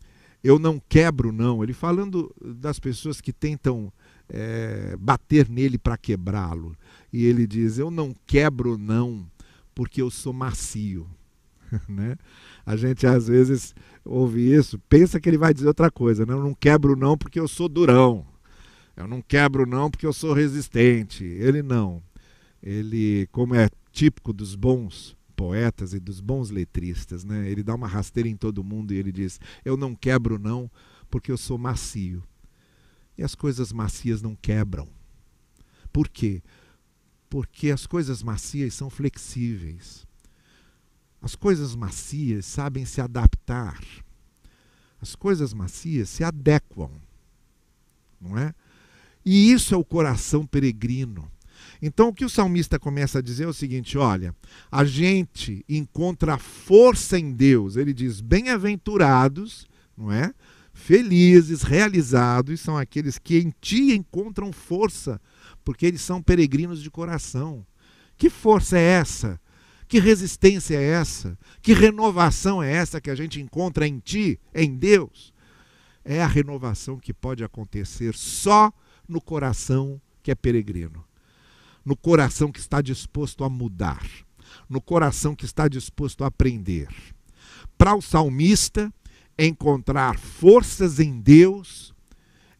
Eu 0.43 0.59
não 0.59 0.79
quebro, 0.87 1.31
não. 1.31 1.63
Ele 1.63 1.73
falando 1.73 2.31
das 2.39 2.79
pessoas 2.79 3.19
que 3.19 3.33
tentam 3.33 3.91
é, 4.29 4.95
bater 4.99 5.49
nele 5.49 5.79
para 5.79 5.97
quebrá-lo. 5.97 6.77
E 7.11 7.25
ele 7.25 7.47
diz: 7.47 7.79
Eu 7.79 7.89
não 7.89 8.13
quebro, 8.27 8.77
não, 8.77 9.25
porque 9.73 10.03
eu 10.03 10.11
sou 10.11 10.33
macio. 10.33 11.09
né? 11.89 12.15
A 12.63 12.75
gente 12.75 13.07
às 13.07 13.27
vezes 13.27 13.73
ouve 14.05 14.53
isso, 14.53 14.77
pensa 14.87 15.19
que 15.19 15.27
ele 15.27 15.37
vai 15.39 15.51
dizer 15.51 15.67
outra 15.67 15.89
coisa. 15.89 16.27
Né? 16.27 16.33
Eu 16.33 16.43
não 16.43 16.53
quebro, 16.53 16.95
não, 16.95 17.17
porque 17.17 17.39
eu 17.39 17.47
sou 17.47 17.67
durão. 17.67 18.23
Eu 18.99 19.07
não 19.07 19.21
quebro 19.21 19.65
não 19.65 19.89
porque 19.89 20.05
eu 20.05 20.11
sou 20.11 20.33
resistente. 20.33 21.23
Ele 21.23 21.63
não. 21.63 22.03
Ele, 22.61 23.27
como 23.31 23.55
é 23.55 23.69
típico 23.93 24.33
dos 24.33 24.55
bons 24.55 25.15
poetas 25.37 25.93
e 25.93 26.01
dos 26.01 26.19
bons 26.19 26.49
letristas, 26.49 27.23
né? 27.23 27.49
Ele 27.49 27.63
dá 27.63 27.73
uma 27.73 27.87
rasteira 27.87 28.27
em 28.27 28.35
todo 28.35 28.61
mundo 28.61 28.93
e 28.93 28.97
ele 28.97 29.09
diz: 29.09 29.39
"Eu 29.63 29.77
não 29.77 29.95
quebro 29.95 30.37
não 30.37 30.69
porque 31.09 31.31
eu 31.31 31.37
sou 31.37 31.57
macio". 31.57 32.21
E 33.17 33.23
as 33.23 33.35
coisas 33.35 33.71
macias 33.71 34.21
não 34.21 34.35
quebram. 34.35 34.85
Por 35.93 36.09
quê? 36.09 36.43
Porque 37.29 37.71
as 37.71 37.87
coisas 37.87 38.21
macias 38.21 38.73
são 38.73 38.89
flexíveis. 38.89 40.05
As 41.21 41.35
coisas 41.35 41.73
macias 41.73 42.45
sabem 42.45 42.83
se 42.83 42.99
adaptar. 42.99 43.81
As 45.01 45.15
coisas 45.15 45.53
macias 45.53 46.09
se 46.09 46.21
adequam. 46.21 46.91
Não 48.19 48.37
é? 48.37 48.53
E 49.31 49.51
isso 49.51 49.75
é 49.75 49.77
o 49.77 49.85
coração 49.85 50.43
peregrino. 50.43 51.31
Então 51.79 52.07
o 52.07 52.13
que 52.15 52.25
o 52.25 52.29
salmista 52.29 52.79
começa 52.79 53.19
a 53.19 53.21
dizer 53.21 53.43
é 53.43 53.47
o 53.47 53.53
seguinte: 53.53 53.95
olha, 53.95 54.33
a 54.71 54.83
gente 54.83 55.63
encontra 55.69 56.39
força 56.39 57.19
em 57.19 57.31
Deus. 57.31 57.75
Ele 57.75 57.93
diz: 57.93 58.21
bem-aventurados, 58.21 59.67
não 59.95 60.11
é? 60.11 60.33
Felizes, 60.73 61.61
realizados 61.61 62.59
são 62.59 62.75
aqueles 62.75 63.19
que 63.19 63.37
em 63.37 63.53
ti 63.61 63.93
encontram 63.93 64.51
força, 64.51 65.21
porque 65.63 65.85
eles 65.85 66.01
são 66.01 66.23
peregrinos 66.23 66.81
de 66.81 66.89
coração. 66.89 67.63
Que 68.17 68.31
força 68.31 68.79
é 68.79 68.81
essa? 68.81 69.39
Que 69.87 69.99
resistência 69.99 70.75
é 70.75 70.83
essa? 70.83 71.37
Que 71.61 71.73
renovação 71.73 72.63
é 72.63 72.71
essa 72.73 72.99
que 72.99 73.11
a 73.11 73.15
gente 73.15 73.39
encontra 73.39 73.87
em 73.87 73.99
ti, 73.99 74.39
em 74.55 74.75
Deus? 74.75 75.31
É 76.03 76.19
a 76.19 76.27
renovação 76.27 76.97
que 76.97 77.13
pode 77.13 77.43
acontecer 77.43 78.15
só 78.15 78.73
no 79.09 79.19
coração 79.19 79.99
que 80.21 80.31
é 80.31 80.35
peregrino, 80.35 81.03
no 81.83 81.97
coração 81.97 82.51
que 82.51 82.59
está 82.59 82.81
disposto 82.81 83.43
a 83.43 83.49
mudar, 83.49 84.05
no 84.69 84.79
coração 84.79 85.35
que 85.35 85.45
está 85.45 85.67
disposto 85.67 86.23
a 86.23 86.27
aprender. 86.27 86.87
Para 87.77 87.95
o 87.95 88.01
salmista, 88.01 88.93
encontrar 89.37 90.19
forças 90.19 90.99
em 90.99 91.19
Deus 91.19 91.93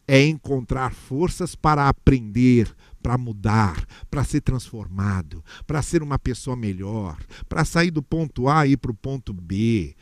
é 0.08 0.26
encontrar 0.26 0.92
forças 0.92 1.54
para 1.54 1.88
aprender, 1.88 2.74
para 3.00 3.16
mudar, 3.16 3.86
para 4.10 4.24
ser 4.24 4.40
transformado, 4.40 5.44
para 5.64 5.82
ser 5.82 6.02
uma 6.02 6.18
pessoa 6.18 6.56
melhor, 6.56 7.16
para 7.48 7.64
sair 7.64 7.92
do 7.92 8.02
ponto 8.02 8.48
A 8.48 8.66
e 8.66 8.72
ir 8.72 8.76
para 8.76 8.90
o 8.90 8.94
ponto 8.94 9.32
B, 9.32 9.94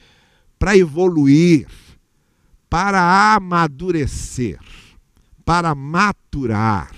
para 0.58 0.74
evoluir, 0.78 1.68
para 2.70 3.34
amadurecer, 3.34 4.58
para 5.48 5.74
maturar. 5.74 6.94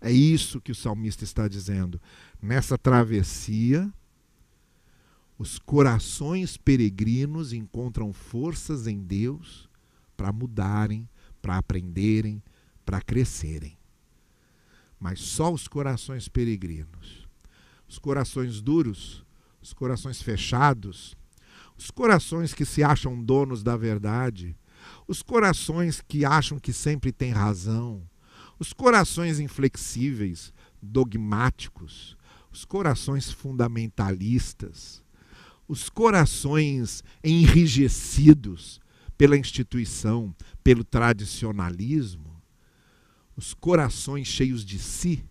É 0.00 0.10
isso 0.10 0.58
que 0.58 0.72
o 0.72 0.74
salmista 0.74 1.22
está 1.22 1.46
dizendo. 1.46 2.00
Nessa 2.40 2.78
travessia, 2.78 3.92
os 5.38 5.58
corações 5.58 6.56
peregrinos 6.56 7.52
encontram 7.52 8.10
forças 8.10 8.86
em 8.86 9.02
Deus 9.02 9.68
para 10.16 10.32
mudarem, 10.32 11.06
para 11.42 11.58
aprenderem, 11.58 12.42
para 12.86 13.02
crescerem. 13.02 13.76
Mas 14.98 15.20
só 15.20 15.52
os 15.52 15.68
corações 15.68 16.26
peregrinos, 16.26 17.28
os 17.86 17.98
corações 17.98 18.62
duros, 18.62 19.22
os 19.60 19.74
corações 19.74 20.22
fechados, 20.22 21.14
os 21.76 21.90
corações 21.90 22.54
que 22.54 22.64
se 22.64 22.82
acham 22.82 23.22
donos 23.22 23.62
da 23.62 23.76
verdade, 23.76 24.56
os 25.06 25.22
corações 25.22 26.00
que 26.00 26.24
acham 26.24 26.58
que 26.58 26.72
sempre 26.72 27.12
têm 27.12 27.30
razão, 27.30 28.02
os 28.58 28.72
corações 28.72 29.38
inflexíveis, 29.38 30.52
dogmáticos, 30.80 32.16
os 32.50 32.64
corações 32.64 33.30
fundamentalistas, 33.30 35.02
os 35.66 35.88
corações 35.88 37.02
enrijecidos 37.22 38.80
pela 39.16 39.36
instituição, 39.36 40.34
pelo 40.62 40.84
tradicionalismo, 40.84 42.42
os 43.36 43.54
corações 43.54 44.28
cheios 44.28 44.64
de 44.64 44.78
si, 44.78 45.24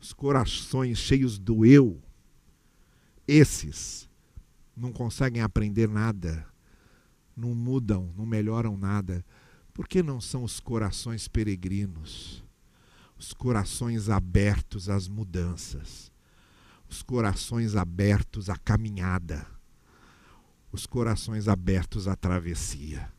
os 0.00 0.12
corações 0.12 0.98
cheios 0.98 1.38
do 1.38 1.64
eu, 1.64 2.02
esses 3.26 4.08
não 4.76 4.92
conseguem 4.92 5.42
aprender 5.42 5.88
nada, 5.88 6.46
não 7.36 7.54
mudam, 7.54 8.12
não 8.16 8.24
melhoram 8.24 8.76
nada, 8.76 9.24
porque 9.74 10.02
não 10.02 10.20
são 10.20 10.42
os 10.42 10.58
corações 10.58 11.28
peregrinos, 11.28 12.42
os 13.18 13.32
corações 13.34 14.08
abertos 14.08 14.88
às 14.88 15.06
mudanças, 15.06 16.10
os 16.88 17.02
corações 17.02 17.76
abertos 17.76 18.48
à 18.48 18.56
caminhada, 18.56 19.46
os 20.72 20.86
corações 20.86 21.46
abertos 21.46 22.08
à 22.08 22.16
travessia, 22.16 23.12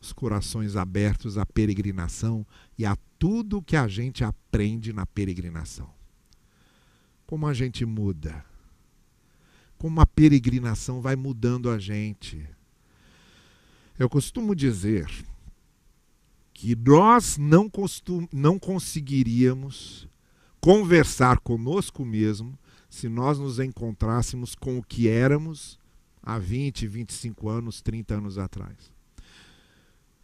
os 0.00 0.12
corações 0.12 0.76
abertos 0.76 1.38
à 1.38 1.46
peregrinação 1.46 2.46
e 2.78 2.84
a 2.84 2.96
tudo 3.18 3.62
que 3.62 3.76
a 3.76 3.88
gente 3.88 4.22
aprende 4.22 4.92
na 4.92 5.06
peregrinação. 5.06 5.90
Como 7.26 7.46
a 7.46 7.54
gente 7.54 7.84
muda? 7.84 8.44
Como 9.78 10.00
a 10.00 10.06
peregrinação 10.06 11.00
vai 11.00 11.16
mudando 11.16 11.70
a 11.70 11.78
gente. 11.78 12.48
Eu 13.98 14.08
costumo 14.08 14.54
dizer 14.54 15.06
que 16.52 16.74
nós 16.74 17.38
não, 17.38 17.68
costum, 17.68 18.26
não 18.32 18.58
conseguiríamos 18.58 20.08
conversar 20.60 21.38
conosco 21.40 22.04
mesmo 22.04 22.58
se 22.88 23.08
nós 23.08 23.38
nos 23.38 23.58
encontrássemos 23.58 24.54
com 24.54 24.78
o 24.78 24.82
que 24.82 25.08
éramos 25.08 25.78
há 26.22 26.38
20, 26.38 26.86
25 26.86 27.48
anos, 27.48 27.80
30 27.80 28.14
anos 28.14 28.38
atrás. 28.38 28.90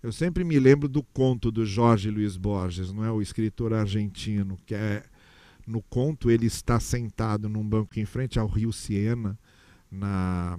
Eu 0.02 0.10
sempre 0.10 0.42
me 0.42 0.58
lembro 0.58 0.88
do 0.88 1.02
conto 1.02 1.50
do 1.50 1.64
Jorge 1.64 2.10
Luiz 2.10 2.36
Borges, 2.36 2.92
não 2.92 3.04
é 3.04 3.12
o 3.12 3.22
escritor 3.22 3.72
argentino, 3.72 4.58
que 4.66 4.74
é 4.74 5.04
no 5.66 5.80
conto 5.80 6.30
ele 6.30 6.46
está 6.46 6.80
sentado 6.80 7.48
num 7.48 7.66
banco 7.66 8.00
em 8.00 8.04
frente 8.04 8.38
ao 8.38 8.48
rio 8.48 8.72
Siena 8.72 9.38
na, 9.90 10.58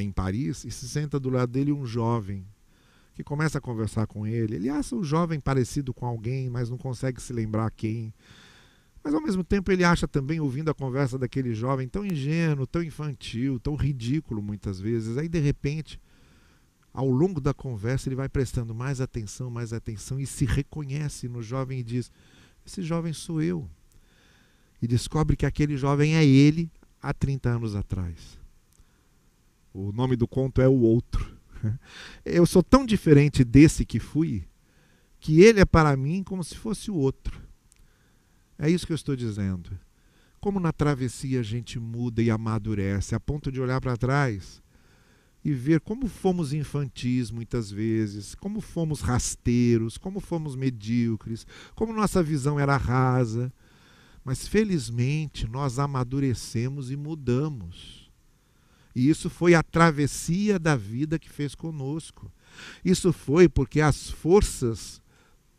em 0.00 0.12
Paris 0.12 0.64
e 0.64 0.70
se 0.70 0.88
senta 0.88 1.18
do 1.18 1.28
lado 1.28 1.50
dele 1.52 1.72
um 1.72 1.84
jovem 1.84 2.46
que 3.14 3.22
começa 3.22 3.58
a 3.58 3.60
conversar 3.60 4.06
com 4.06 4.26
ele. 4.26 4.56
Ele 4.56 4.68
acha 4.68 4.96
o 4.96 5.04
jovem 5.04 5.38
parecido 5.38 5.92
com 5.92 6.06
alguém, 6.06 6.48
mas 6.48 6.70
não 6.70 6.78
consegue 6.78 7.20
se 7.20 7.32
lembrar 7.32 7.70
quem. 7.70 8.14
Mas 9.04 9.14
ao 9.14 9.20
mesmo 9.20 9.42
tempo 9.42 9.70
ele 9.70 9.84
acha 9.84 10.06
também, 10.06 10.40
ouvindo 10.40 10.70
a 10.70 10.74
conversa 10.74 11.18
daquele 11.18 11.54
jovem, 11.54 11.88
tão 11.88 12.06
ingênuo, 12.06 12.66
tão 12.66 12.82
infantil, 12.82 13.58
tão 13.58 13.74
ridículo 13.74 14.40
muitas 14.40 14.80
vezes. 14.80 15.18
Aí 15.18 15.28
de 15.28 15.40
repente, 15.40 16.00
ao 16.92 17.08
longo 17.10 17.40
da 17.40 17.52
conversa, 17.52 18.08
ele 18.08 18.16
vai 18.16 18.28
prestando 18.28 18.74
mais 18.74 19.00
atenção, 19.00 19.50
mais 19.50 19.72
atenção 19.72 20.20
e 20.20 20.26
se 20.26 20.44
reconhece 20.44 21.28
no 21.28 21.42
jovem 21.42 21.80
e 21.80 21.82
diz: 21.82 22.10
Esse 22.64 22.82
jovem 22.82 23.12
sou 23.12 23.42
eu. 23.42 23.68
E 24.80 24.86
descobre 24.86 25.36
que 25.36 25.46
aquele 25.46 25.76
jovem 25.76 26.16
é 26.16 26.24
ele 26.24 26.70
há 27.00 27.12
30 27.12 27.50
anos 27.50 27.74
atrás. 27.74 28.41
O 29.72 29.92
nome 29.92 30.16
do 30.16 30.28
conto 30.28 30.60
é 30.60 30.68
O 30.68 30.80
Outro. 30.80 31.36
Eu 32.24 32.46
sou 32.46 32.62
tão 32.62 32.84
diferente 32.84 33.44
desse 33.44 33.84
que 33.84 33.98
fui, 33.98 34.44
que 35.20 35.40
ele 35.42 35.60
é 35.60 35.64
para 35.64 35.96
mim 35.96 36.22
como 36.22 36.42
se 36.42 36.56
fosse 36.56 36.90
o 36.90 36.96
outro. 36.96 37.40
É 38.58 38.68
isso 38.68 38.84
que 38.86 38.92
eu 38.92 38.96
estou 38.96 39.14
dizendo. 39.14 39.70
Como 40.40 40.58
na 40.58 40.72
travessia 40.72 41.38
a 41.38 41.42
gente 41.44 41.78
muda 41.78 42.20
e 42.20 42.30
amadurece, 42.30 43.14
a 43.14 43.20
ponto 43.20 43.50
de 43.52 43.60
olhar 43.60 43.80
para 43.80 43.96
trás 43.96 44.60
e 45.44 45.52
ver 45.52 45.80
como 45.80 46.06
fomos 46.06 46.52
infantis 46.52 47.30
muitas 47.30 47.70
vezes, 47.70 48.34
como 48.34 48.60
fomos 48.60 49.00
rasteiros, 49.00 49.98
como 49.98 50.20
fomos 50.20 50.54
medíocres, 50.54 51.46
como 51.74 51.92
nossa 51.92 52.22
visão 52.22 52.58
era 52.58 52.76
rasa. 52.76 53.52
Mas 54.24 54.46
felizmente 54.46 55.48
nós 55.48 55.78
amadurecemos 55.78 56.90
e 56.90 56.96
mudamos. 56.96 58.01
E 58.94 59.08
isso 59.08 59.30
foi 59.30 59.54
a 59.54 59.62
travessia 59.62 60.58
da 60.58 60.76
vida 60.76 61.18
que 61.18 61.30
fez 61.30 61.54
conosco. 61.54 62.30
Isso 62.84 63.12
foi 63.12 63.48
porque 63.48 63.80
as 63.80 64.10
forças 64.10 65.00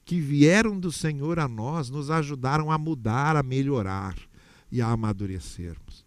que 0.06 0.20
vieram 0.20 0.80
do 0.80 0.92
Senhor 0.92 1.40
a 1.40 1.48
nós 1.48 1.90
nos 1.90 2.12
ajudaram 2.12 2.72
a 2.72 2.78
mudar, 2.78 3.36
a 3.36 3.44
melhorar 3.44 4.16
e 4.72 4.82
a 4.82 4.88
amadurecermos. 4.88 6.04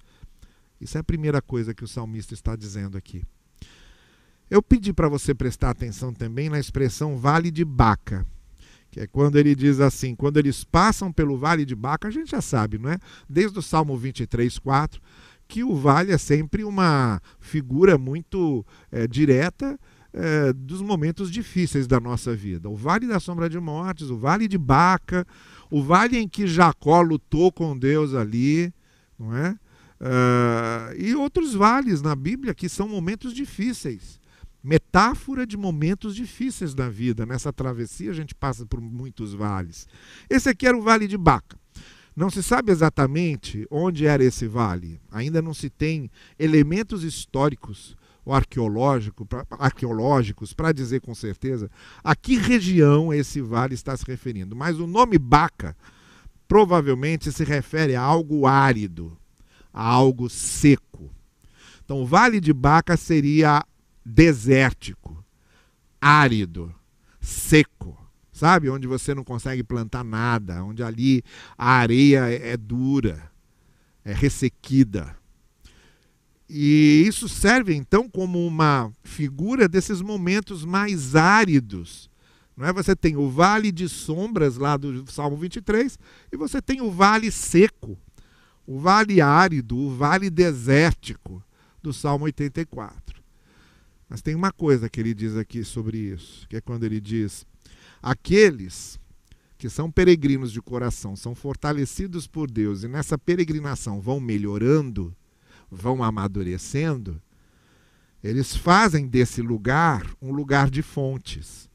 Isso 0.80 0.96
é 0.96 1.00
a 1.00 1.04
primeira 1.04 1.40
coisa 1.40 1.74
que 1.74 1.84
o 1.84 1.88
salmista 1.88 2.34
está 2.34 2.54
dizendo 2.54 2.96
aqui. 2.96 3.24
Eu 4.48 4.62
pedi 4.62 4.92
para 4.92 5.08
você 5.08 5.34
prestar 5.34 5.70
atenção 5.70 6.12
também 6.12 6.48
na 6.48 6.60
expressão 6.60 7.16
vale 7.16 7.50
de 7.50 7.64
Baca, 7.64 8.24
que 8.90 9.00
é 9.00 9.06
quando 9.06 9.36
ele 9.36 9.54
diz 9.54 9.80
assim: 9.80 10.14
quando 10.14 10.36
eles 10.36 10.62
passam 10.62 11.10
pelo 11.10 11.36
vale 11.36 11.64
de 11.64 11.74
Baca, 11.74 12.06
a 12.06 12.10
gente 12.10 12.30
já 12.30 12.40
sabe, 12.40 12.78
não 12.78 12.90
é? 12.90 12.98
Desde 13.28 13.58
o 13.58 13.62
Salmo 13.62 13.96
23, 13.96 14.58
4 14.58 15.00
que 15.48 15.62
o 15.62 15.74
vale 15.74 16.12
é 16.12 16.18
sempre 16.18 16.64
uma 16.64 17.20
figura 17.38 17.96
muito 17.96 18.64
é, 18.90 19.06
direta 19.06 19.78
é, 20.12 20.52
dos 20.52 20.80
momentos 20.80 21.30
difíceis 21.30 21.86
da 21.86 22.00
nossa 22.00 22.34
vida. 22.34 22.68
O 22.68 22.74
vale 22.74 23.06
da 23.06 23.20
sombra 23.20 23.48
de 23.48 23.58
mortes, 23.60 24.10
o 24.10 24.16
vale 24.16 24.48
de 24.48 24.58
Baca, 24.58 25.26
o 25.70 25.82
vale 25.82 26.18
em 26.18 26.28
que 26.28 26.46
Jacó 26.46 27.00
lutou 27.02 27.52
com 27.52 27.76
Deus 27.76 28.14
ali, 28.14 28.72
não 29.18 29.36
é? 29.36 29.58
Uh, 29.98 30.92
e 30.98 31.14
outros 31.14 31.54
vales 31.54 32.02
na 32.02 32.14
Bíblia 32.14 32.54
que 32.54 32.68
são 32.68 32.88
momentos 32.88 33.32
difíceis. 33.32 34.20
Metáfora 34.62 35.46
de 35.46 35.56
momentos 35.56 36.14
difíceis 36.14 36.74
da 36.74 36.88
vida. 36.88 37.24
Nessa 37.24 37.52
travessia 37.52 38.10
a 38.10 38.14
gente 38.14 38.34
passa 38.34 38.66
por 38.66 38.80
muitos 38.80 39.32
vales. 39.32 39.86
Esse 40.28 40.48
aqui 40.48 40.66
era 40.66 40.76
o 40.76 40.82
vale 40.82 41.06
de 41.06 41.16
Baca. 41.16 41.56
Não 42.16 42.30
se 42.30 42.42
sabe 42.42 42.72
exatamente 42.72 43.66
onde 43.70 44.06
era 44.06 44.24
esse 44.24 44.48
vale. 44.48 44.98
Ainda 45.12 45.42
não 45.42 45.52
se 45.52 45.68
tem 45.68 46.10
elementos 46.38 47.04
históricos 47.04 47.94
ou 48.24 48.32
arqueológico, 48.32 49.28
arqueológicos 49.50 50.54
para 50.54 50.72
dizer 50.72 51.02
com 51.02 51.14
certeza 51.14 51.70
a 52.02 52.16
que 52.16 52.38
região 52.38 53.12
esse 53.12 53.42
vale 53.42 53.74
está 53.74 53.94
se 53.94 54.04
referindo. 54.06 54.56
Mas 54.56 54.80
o 54.80 54.86
nome 54.86 55.18
Baca 55.18 55.76
provavelmente 56.48 57.30
se 57.30 57.44
refere 57.44 57.94
a 57.94 58.00
algo 58.00 58.46
árido, 58.46 59.16
a 59.70 59.86
algo 59.86 60.30
seco. 60.30 61.10
Então, 61.84 62.00
o 62.00 62.06
Vale 62.06 62.40
de 62.40 62.52
Baca 62.52 62.96
seria 62.96 63.62
desértico, 64.04 65.22
árido, 66.00 66.74
seco 67.20 68.05
sabe? 68.36 68.68
Onde 68.68 68.86
você 68.86 69.14
não 69.14 69.24
consegue 69.24 69.62
plantar 69.62 70.04
nada, 70.04 70.62
onde 70.62 70.82
ali 70.82 71.24
a 71.56 71.72
areia 71.72 72.28
é, 72.28 72.50
é 72.50 72.56
dura, 72.56 73.30
é 74.04 74.12
ressequida. 74.12 75.16
E 76.48 77.02
isso 77.06 77.28
serve 77.28 77.74
então 77.74 78.08
como 78.08 78.46
uma 78.46 78.92
figura 79.02 79.66
desses 79.66 80.02
momentos 80.02 80.64
mais 80.66 81.16
áridos. 81.16 82.10
Não 82.54 82.66
é? 82.66 82.72
Você 82.74 82.94
tem 82.94 83.16
o 83.16 83.30
vale 83.30 83.72
de 83.72 83.88
sombras 83.88 84.58
lá 84.58 84.76
do 84.76 85.10
Salmo 85.10 85.36
23 85.36 85.98
e 86.30 86.36
você 86.36 86.60
tem 86.60 86.82
o 86.82 86.90
vale 86.90 87.30
seco, 87.30 87.98
o 88.66 88.78
vale 88.78 89.20
árido, 89.20 89.78
o 89.78 89.96
vale 89.96 90.28
desértico 90.28 91.42
do 91.82 91.90
Salmo 91.92 92.26
84. 92.26 93.22
Mas 94.08 94.20
tem 94.20 94.34
uma 94.34 94.52
coisa 94.52 94.90
que 94.90 95.00
ele 95.00 95.14
diz 95.14 95.36
aqui 95.36 95.64
sobre 95.64 95.98
isso, 95.98 96.46
que 96.48 96.56
é 96.56 96.60
quando 96.60 96.84
ele 96.84 97.00
diz: 97.00 97.44
aqueles 98.06 99.00
que 99.58 99.68
são 99.68 99.90
peregrinos 99.90 100.52
de 100.52 100.62
coração, 100.62 101.16
são 101.16 101.34
fortalecidos 101.34 102.28
por 102.28 102.48
Deus 102.48 102.84
e 102.84 102.88
nessa 102.88 103.18
peregrinação 103.18 104.00
vão 104.00 104.20
melhorando, 104.20 105.12
vão 105.68 106.04
amadurecendo, 106.04 107.20
eles 108.22 108.54
fazem 108.54 109.08
desse 109.08 109.42
lugar 109.42 110.06
um 110.22 110.30
lugar 110.30 110.70
de 110.70 110.82
fontes. 110.82 111.68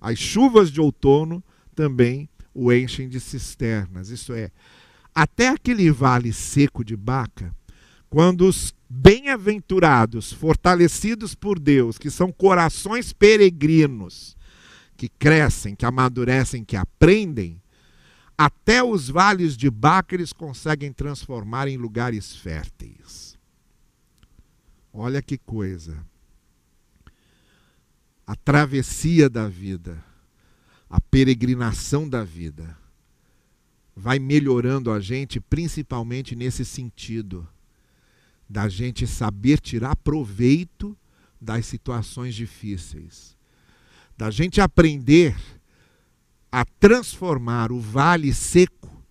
As 0.00 0.16
chuvas 0.16 0.70
de 0.70 0.80
outono 0.80 1.42
também 1.74 2.28
o 2.54 2.72
enchem 2.72 3.08
de 3.08 3.18
cisternas. 3.18 4.10
Isso 4.10 4.32
é, 4.32 4.52
até 5.12 5.48
aquele 5.48 5.90
vale 5.90 6.32
seco 6.32 6.84
de 6.84 6.96
Baca, 6.96 7.52
quando 8.08 8.46
os 8.46 8.72
bem-aventurados, 8.88 10.32
fortalecidos 10.32 11.34
por 11.34 11.58
Deus, 11.58 11.98
que 11.98 12.12
são 12.12 12.30
corações 12.30 13.12
peregrinos, 13.12 14.36
que 14.96 15.08
crescem, 15.08 15.74
que 15.74 15.84
amadurecem, 15.84 16.64
que 16.64 16.76
aprendem, 16.76 17.60
até 18.36 18.82
os 18.82 19.08
vales 19.08 19.56
de 19.56 19.70
Baca 19.70 20.14
eles 20.14 20.32
conseguem 20.32 20.92
transformar 20.92 21.68
em 21.68 21.76
lugares 21.76 22.34
férteis. 22.34 23.38
Olha 24.92 25.22
que 25.22 25.38
coisa. 25.38 26.04
A 28.26 28.34
travessia 28.34 29.28
da 29.28 29.48
vida, 29.48 30.02
a 30.88 31.00
peregrinação 31.00 32.08
da 32.08 32.24
vida, 32.24 32.76
vai 33.94 34.18
melhorando 34.18 34.90
a 34.90 34.98
gente, 34.98 35.40
principalmente 35.40 36.34
nesse 36.34 36.64
sentido, 36.64 37.46
da 38.48 38.68
gente 38.68 39.06
saber 39.06 39.60
tirar 39.60 39.96
proveito 39.96 40.96
das 41.40 41.66
situações 41.66 42.34
difíceis, 42.34 43.36
da 44.16 44.30
gente 44.30 44.60
aprender 44.60 45.36
a 46.50 46.64
transformar 46.64 47.72
o 47.72 47.80
vale 47.80 48.32
seco, 48.32 49.02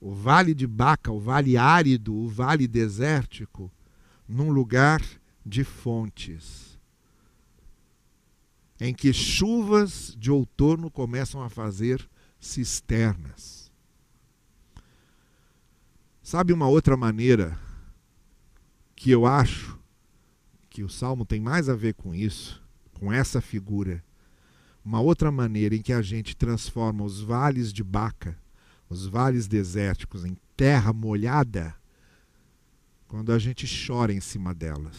o 0.00 0.14
vale 0.14 0.54
de 0.54 0.66
Baca, 0.66 1.12
o 1.12 1.20
vale 1.20 1.56
árido, 1.56 2.14
o 2.14 2.26
vale 2.26 2.66
desértico, 2.66 3.70
num 4.26 4.50
lugar 4.50 5.02
de 5.44 5.64
fontes, 5.64 6.78
em 8.80 8.94
que 8.94 9.12
chuvas 9.12 10.14
de 10.18 10.30
outono 10.30 10.90
começam 10.90 11.42
a 11.42 11.50
fazer 11.50 12.08
cisternas. 12.38 13.70
Sabe 16.22 16.52
uma 16.52 16.68
outra 16.68 16.96
maneira 16.96 17.58
que 18.96 19.10
eu 19.10 19.26
acho 19.26 19.78
que 20.70 20.82
o 20.82 20.88
salmo 20.88 21.26
tem 21.26 21.40
mais 21.40 21.68
a 21.68 21.74
ver 21.74 21.94
com 21.94 22.14
isso, 22.14 22.62
com 23.00 23.12
essa 23.12 23.40
figura? 23.40 24.04
Uma 24.84 25.00
outra 25.00 25.32
maneira 25.32 25.74
em 25.74 25.82
que 25.82 25.92
a 25.92 26.02
gente 26.02 26.36
transforma 26.36 27.02
os 27.02 27.20
vales 27.20 27.72
de 27.72 27.82
Baca, 27.82 28.38
os 28.88 29.06
vales 29.06 29.48
desérticos, 29.48 30.24
em 30.24 30.36
terra 30.56 30.92
molhada 30.92 31.74
quando 33.10 33.32
a 33.32 33.38
gente 33.40 33.66
chora 33.66 34.12
em 34.12 34.20
cima 34.20 34.54
delas. 34.54 34.96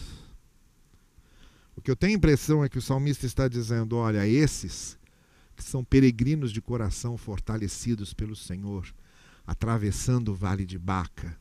O 1.74 1.80
que 1.80 1.90
eu 1.90 1.96
tenho 1.96 2.12
a 2.12 2.16
impressão 2.16 2.62
é 2.62 2.68
que 2.68 2.76
o 2.76 2.82
salmista 2.82 3.24
está 3.24 3.48
dizendo: 3.48 3.96
olha, 3.96 4.28
esses 4.28 4.98
que 5.56 5.64
são 5.64 5.82
peregrinos 5.82 6.52
de 6.52 6.60
coração 6.60 7.16
fortalecidos 7.16 8.12
pelo 8.12 8.36
Senhor, 8.36 8.86
atravessando 9.46 10.28
o 10.28 10.34
vale 10.34 10.66
de 10.66 10.78
Baca, 10.78 11.34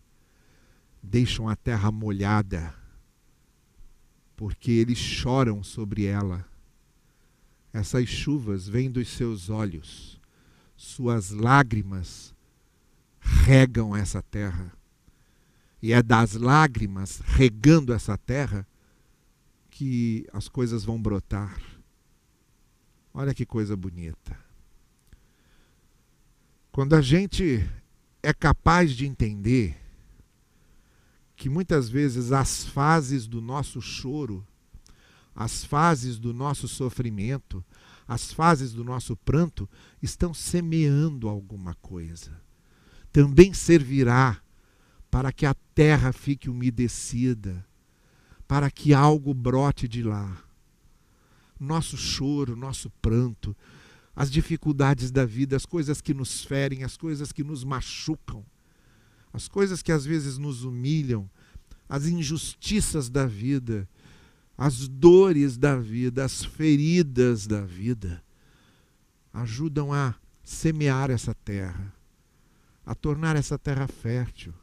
deixam 1.03 1.50
a 1.50 1.58
terra 1.58 1.91
molhada, 1.91 2.74
porque 4.38 4.72
eles 4.72 4.98
choram 4.98 5.62
sobre 5.64 6.05
ela. 6.05 6.50
Essas 7.74 8.07
chuvas 8.07 8.68
vêm 8.68 8.92
dos 8.92 9.07
seus 9.10 9.50
olhos, 9.50 10.20
suas 10.75 11.31
lágrimas 11.31 12.34
regam 13.20 13.96
essa 13.96 14.22
terra 14.22 14.74
e 15.81 15.94
é 15.94 16.03
das 16.03 16.34
lágrimas 16.34 17.22
regando 17.25 17.94
essa 17.94 18.18
terra 18.18 18.68
que 19.70 20.27
as 20.34 20.48
coisas 20.48 20.84
vão 20.84 21.01
brotar. 21.01 21.60
Olha 23.14 23.34
que 23.34 23.46
coisa 23.46 23.75
bonita. 23.75 24.38
Quando 26.72 26.94
a 26.94 27.01
gente 27.01 27.68
é 28.22 28.34
capaz 28.34 28.92
de 28.92 29.05
entender 29.05 29.77
que 31.36 31.50
muitas 31.50 31.90
vezes 31.90 32.31
as 32.31 32.64
fases 32.64 33.27
do 33.27 33.42
nosso 33.42 33.81
choro, 33.81 34.46
as 35.35 35.63
fases 35.63 36.20
do 36.20 36.33
nosso 36.33 36.67
sofrimento, 36.67 37.63
as 38.07 38.33
fases 38.33 38.74
do 38.74 38.83
nosso 38.83 39.15
pranto 39.15 39.70
estão 40.01 40.33
semeando 40.33 41.29
alguma 41.29 41.75
coisa. 41.75 42.31
Também 43.11 43.53
servirá 43.53 44.41
para 45.09 45.31
que 45.31 45.46
a 45.46 45.53
terra 45.75 46.11
fique 46.11 46.50
umedecida, 46.50 47.65
para 48.48 48.70
que 48.70 48.94
algo 48.94 49.33
brote 49.33 49.87
de 49.87 50.03
lá. 50.03 50.44
Nosso 51.59 51.96
choro, 51.96 52.55
nosso 52.55 52.89
pranto, 53.01 53.55
as 54.15 54.29
dificuldades 54.31 55.11
da 55.11 55.25
vida, 55.25 55.55
as 55.55 55.65
coisas 55.65 56.01
que 56.01 56.13
nos 56.13 56.44
ferem, 56.44 56.83
as 56.83 56.98
coisas 56.98 57.31
que 57.31 57.44
nos 57.44 57.63
machucam, 57.63 58.46
as 59.31 59.48
coisas 59.48 59.81
que 59.81 59.91
às 59.91 60.05
vezes 60.05 60.37
nos 60.37 60.63
humilham, 60.63 61.29
as 61.87 62.07
injustiças 62.07 63.09
da 63.09 63.25
vida, 63.25 63.87
as 64.61 64.87
dores 64.87 65.57
da 65.57 65.75
vida, 65.75 66.24
as 66.24 66.45
feridas 66.45 67.47
da 67.47 67.61
vida, 67.61 68.24
ajudam 69.33 69.91
a 69.91 70.13
semear 70.43 71.09
essa 71.09 71.33
terra, 71.33 71.91
a 72.85 72.93
tornar 72.93 73.35
essa 73.35 73.57
terra 73.57 73.87
fértil. 73.87 74.53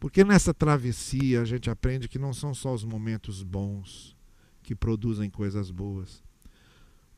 Porque 0.00 0.24
nessa 0.24 0.52
travessia 0.52 1.40
a 1.40 1.44
gente 1.44 1.70
aprende 1.70 2.08
que 2.08 2.18
não 2.18 2.34
são 2.34 2.52
só 2.52 2.74
os 2.74 2.82
momentos 2.82 3.44
bons 3.44 4.16
que 4.64 4.74
produzem 4.74 5.30
coisas 5.30 5.70
boas, 5.70 6.20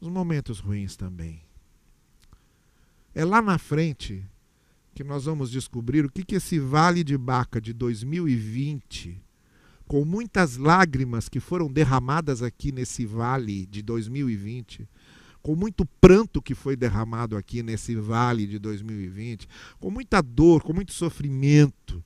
os 0.02 0.08
momentos 0.08 0.58
ruins 0.58 0.96
também. 0.96 1.42
É 3.14 3.24
lá 3.24 3.40
na 3.40 3.56
frente 3.56 4.22
que 4.94 5.02
nós 5.02 5.24
vamos 5.24 5.50
descobrir 5.50 6.04
o 6.04 6.10
que, 6.10 6.24
que 6.24 6.34
esse 6.34 6.58
Vale 6.58 7.02
de 7.02 7.16
Baca 7.16 7.58
de 7.58 7.72
2020, 7.72 9.21
com 9.92 10.06
muitas 10.06 10.56
lágrimas 10.56 11.28
que 11.28 11.38
foram 11.38 11.70
derramadas 11.70 12.42
aqui 12.42 12.72
nesse 12.72 13.04
vale 13.04 13.66
de 13.66 13.82
2020, 13.82 14.88
com 15.42 15.54
muito 15.54 15.84
pranto 16.00 16.40
que 16.40 16.54
foi 16.54 16.74
derramado 16.74 17.36
aqui 17.36 17.62
nesse 17.62 17.94
vale 17.94 18.46
de 18.46 18.58
2020, 18.58 19.46
com 19.78 19.90
muita 19.90 20.22
dor, 20.22 20.62
com 20.62 20.72
muito 20.72 20.94
sofrimento, 20.94 22.02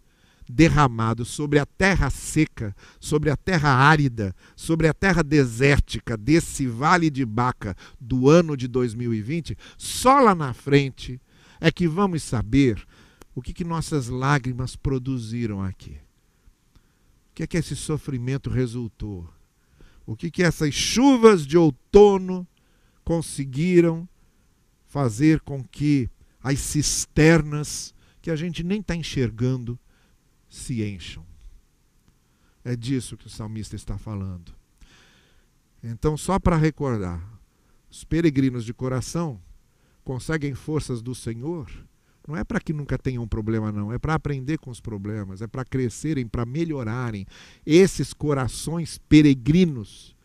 derramado 0.49 1.25
sobre 1.25 1.61
a 1.61 1.65
terra 1.65 2.11
seca, 2.11 2.75
sobre 2.99 3.31
a 3.31 3.37
terra 3.37 3.69
árida, 3.69 4.35
sobre 4.57 4.89
a 4.89 4.93
terra 4.93 5.23
desértica 5.23 6.17
desse 6.17 6.67
vale 6.67 7.09
de 7.09 7.25
Baca 7.25 7.77
do 8.01 8.29
ano 8.29 8.57
de 8.57 8.67
2020, 8.67 9.57
só 9.79 10.19
lá 10.19 10.35
na 10.35 10.53
frente 10.53 11.21
é 11.61 11.71
que 11.71 11.87
vamos 11.87 12.25
saber 12.25 12.85
o 13.33 13.41
que, 13.41 13.53
que 13.53 13.63
nossas 13.63 14.09
lágrimas 14.09 14.75
produziram 14.75 15.63
aqui. 15.63 16.05
Que 17.37 17.43
é 17.43 17.47
que 17.47 17.59
esse 17.59 17.77
sofrimento 17.77 18.49
resultou? 18.49 19.29
O 20.07 20.17
que, 20.17 20.31
que 20.31 20.43
essas 20.43 20.73
chuvas 20.73 21.47
de 21.47 21.59
outono 21.59 22.49
conseguiram 23.05 24.09
fazer 24.87 25.41
com 25.41 25.63
que 25.63 26.09
as 26.43 26.59
cisternas, 26.59 27.95
que 28.23 28.31
a 28.31 28.37
gente 28.37 28.65
nem 28.65 28.81
está 28.81 28.97
enxergando, 28.97 29.79
se 30.49 30.83
encham. 30.83 31.27
É 32.65 32.75
disso 32.75 33.19
que 33.19 33.27
o 33.27 33.31
salmista 33.31 33.77
está 33.77 33.99
falando. 33.99 34.55
Então, 35.83 36.17
só 36.17 36.39
para 36.39 36.57
recordar, 36.57 37.23
os 37.91 38.03
peregrinos 38.03 38.65
de 38.65 38.73
coração 38.73 39.39
conseguem 40.03 40.55
forças 40.55 41.03
do 41.03 41.15
Senhor, 41.15 41.71
não 42.27 42.37
é 42.37 42.45
para 42.45 42.61
que 42.61 42.73
nunca 42.73 42.99
tenham 42.99 43.23
um 43.23 43.29
problema, 43.29 43.71
não, 43.71 43.93
é 43.93 43.99
para 43.99 44.15
aprender 44.15 44.59
com 44.59 44.71
os 44.71 44.81
problemas, 44.81 45.43
é 45.43 45.47
para 45.47 45.65
crescerem, 45.65 46.27
para 46.27 46.45
melhorarem. 46.45 47.27
Esses 47.65 48.13
corações 48.13 48.99
peregrinos, 49.09 50.17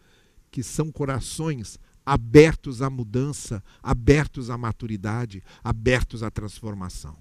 que 0.49 0.63
são 0.63 0.91
corações 0.91 1.79
abertos 2.05 2.81
à 2.81 2.89
mudança, 2.89 3.63
abertos 3.81 4.49
à 4.49 4.57
maturidade, 4.57 5.43
abertos 5.63 6.23
à 6.23 6.31
transformação. 6.31 7.17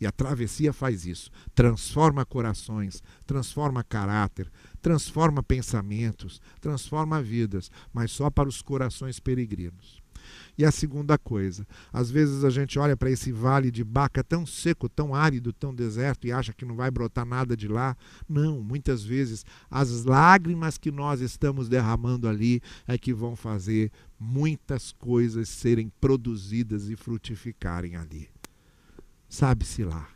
E 0.00 0.06
a 0.06 0.10
travessia 0.10 0.72
faz 0.72 1.06
isso. 1.06 1.30
Transforma 1.54 2.24
corações, 2.24 3.02
transforma 3.24 3.84
caráter, 3.84 4.50
transforma 4.80 5.44
pensamentos, 5.44 6.40
transforma 6.60 7.22
vidas, 7.22 7.70
mas 7.92 8.10
só 8.10 8.28
para 8.28 8.48
os 8.48 8.60
corações 8.62 9.20
peregrinos. 9.20 10.01
E 10.56 10.64
a 10.64 10.70
segunda 10.70 11.16
coisa, 11.18 11.66
às 11.92 12.10
vezes 12.10 12.44
a 12.44 12.50
gente 12.50 12.78
olha 12.78 12.96
para 12.96 13.10
esse 13.10 13.32
vale 13.32 13.70
de 13.70 13.82
Baca 13.82 14.22
tão 14.22 14.44
seco, 14.44 14.88
tão 14.88 15.14
árido, 15.14 15.52
tão 15.52 15.74
deserto 15.74 16.26
e 16.26 16.32
acha 16.32 16.52
que 16.52 16.64
não 16.64 16.76
vai 16.76 16.90
brotar 16.90 17.24
nada 17.24 17.56
de 17.56 17.68
lá. 17.68 17.96
Não, 18.28 18.62
muitas 18.62 19.02
vezes 19.02 19.44
as 19.70 20.04
lágrimas 20.04 20.78
que 20.78 20.90
nós 20.90 21.20
estamos 21.20 21.68
derramando 21.68 22.28
ali 22.28 22.60
é 22.86 22.98
que 22.98 23.12
vão 23.12 23.34
fazer 23.34 23.90
muitas 24.18 24.92
coisas 24.92 25.48
serem 25.48 25.90
produzidas 26.00 26.88
e 26.88 26.96
frutificarem 26.96 27.96
ali. 27.96 28.28
Sabe-se 29.28 29.82
lá, 29.82 30.08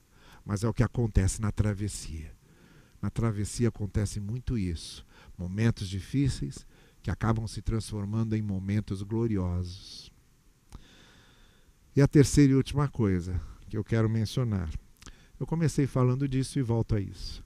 mas 0.45 0.63
é 0.63 0.69
o 0.69 0.75
que 0.75 0.83
acontece 0.83 1.41
na 1.41 1.51
travessia. 1.51 2.37
Na 3.01 3.11
travessia 3.11 3.69
acontece 3.69 4.21
muito 4.21 4.59
isso. 4.59 5.05
Momentos 5.39 5.89
difíceis 5.89 6.67
que 7.07 7.11
acabam 7.13 7.47
se 7.47 7.63
transformando 7.63 8.35
em 8.35 8.43
momentos 8.43 9.01
gloriosos. 9.01 10.11
E 11.95 12.03
a 12.03 12.09
terceira 12.09 12.53
e 12.53 12.57
última 12.57 12.89
coisa 12.89 13.41
que 13.69 13.77
eu 13.77 13.85
quero 13.85 14.11
mencionar. 14.11 14.69
Eu 15.39 15.47
comecei 15.47 15.87
falando 15.87 16.27
disso 16.27 16.59
e 16.59 16.63
volto 16.63 16.97
a 16.97 17.01
isso. 17.01 17.45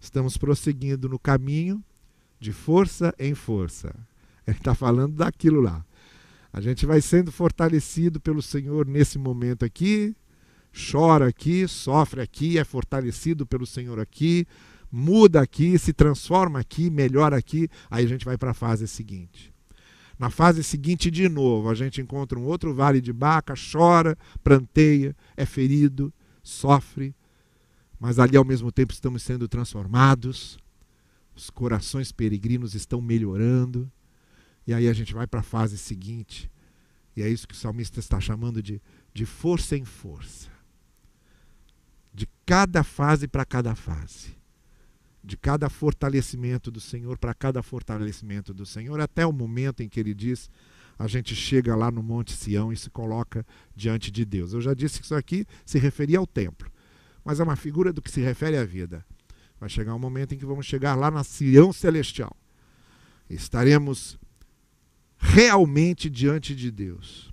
Estamos 0.00 0.38
prosseguindo 0.38 1.06
no 1.06 1.18
caminho 1.18 1.84
de 2.40 2.50
força 2.50 3.14
em 3.18 3.34
força. 3.34 3.94
Ele 4.46 4.56
está 4.56 4.74
falando 4.74 5.16
daquilo 5.16 5.60
lá. 5.60 5.84
A 6.50 6.62
gente 6.62 6.86
vai 6.86 7.02
sendo 7.02 7.30
fortalecido 7.30 8.18
pelo 8.18 8.40
Senhor 8.40 8.86
nesse 8.86 9.18
momento 9.18 9.66
aqui, 9.66 10.16
chora 10.72 11.28
aqui, 11.28 11.68
sofre 11.68 12.22
aqui, 12.22 12.56
é 12.56 12.64
fortalecido 12.64 13.44
pelo 13.44 13.66
Senhor 13.66 14.00
aqui, 14.00 14.46
muda 14.94 15.40
aqui, 15.40 15.76
se 15.76 15.92
transforma 15.92 16.60
aqui, 16.60 16.88
melhora 16.88 17.36
aqui, 17.36 17.68
aí 17.90 18.04
a 18.04 18.08
gente 18.08 18.24
vai 18.24 18.38
para 18.38 18.52
a 18.52 18.54
fase 18.54 18.86
seguinte. 18.86 19.52
Na 20.16 20.30
fase 20.30 20.62
seguinte, 20.62 21.10
de 21.10 21.28
novo, 21.28 21.68
a 21.68 21.74
gente 21.74 22.00
encontra 22.00 22.38
um 22.38 22.44
outro 22.44 22.72
vale 22.72 23.00
de 23.00 23.12
Baca, 23.12 23.54
chora, 23.72 24.16
pranteia, 24.44 25.16
é 25.36 25.44
ferido, 25.44 26.14
sofre, 26.44 27.12
mas 27.98 28.20
ali 28.20 28.36
ao 28.36 28.44
mesmo 28.44 28.70
tempo 28.70 28.92
estamos 28.92 29.24
sendo 29.24 29.48
transformados, 29.48 30.56
os 31.34 31.50
corações 31.50 32.12
peregrinos 32.12 32.76
estão 32.76 33.00
melhorando, 33.00 33.90
e 34.64 34.72
aí 34.72 34.88
a 34.88 34.92
gente 34.92 35.12
vai 35.12 35.26
para 35.26 35.40
a 35.40 35.42
fase 35.42 35.76
seguinte, 35.76 36.48
e 37.16 37.22
é 37.22 37.28
isso 37.28 37.48
que 37.48 37.54
o 37.54 37.56
salmista 37.56 37.98
está 37.98 38.20
chamando 38.20 38.62
de, 38.62 38.80
de 39.12 39.26
força 39.26 39.76
em 39.76 39.84
força. 39.84 40.48
De 42.12 42.28
cada 42.46 42.84
fase 42.84 43.26
para 43.26 43.44
cada 43.44 43.74
fase 43.74 44.43
de 45.24 45.36
cada 45.38 45.70
fortalecimento 45.70 46.70
do 46.70 46.80
Senhor 46.80 47.16
para 47.16 47.32
cada 47.32 47.62
fortalecimento 47.62 48.52
do 48.52 48.66
Senhor, 48.66 49.00
até 49.00 49.26
o 49.26 49.32
momento 49.32 49.82
em 49.82 49.88
que 49.88 49.98
ele 49.98 50.12
diz: 50.12 50.50
a 50.98 51.06
gente 51.06 51.34
chega 51.34 51.74
lá 51.74 51.90
no 51.90 52.02
Monte 52.02 52.32
Sião 52.32 52.72
e 52.72 52.76
se 52.76 52.90
coloca 52.90 53.46
diante 53.74 54.10
de 54.10 54.24
Deus. 54.24 54.52
Eu 54.52 54.60
já 54.60 54.74
disse 54.74 54.98
que 54.98 55.06
isso 55.06 55.14
aqui 55.14 55.46
se 55.64 55.78
referia 55.78 56.18
ao 56.18 56.26
templo, 56.26 56.70
mas 57.24 57.40
é 57.40 57.42
uma 57.42 57.56
figura 57.56 57.92
do 57.92 58.02
que 58.02 58.10
se 58.10 58.20
refere 58.20 58.58
à 58.58 58.64
vida. 58.64 59.04
Vai 59.58 59.68
chegar 59.68 59.94
um 59.94 59.98
momento 59.98 60.34
em 60.34 60.38
que 60.38 60.44
vamos 60.44 60.66
chegar 60.66 60.94
lá 60.94 61.10
na 61.10 61.24
Sião 61.24 61.72
celestial. 61.72 62.36
Estaremos 63.30 64.18
realmente 65.16 66.10
diante 66.10 66.54
de 66.54 66.70
Deus, 66.70 67.32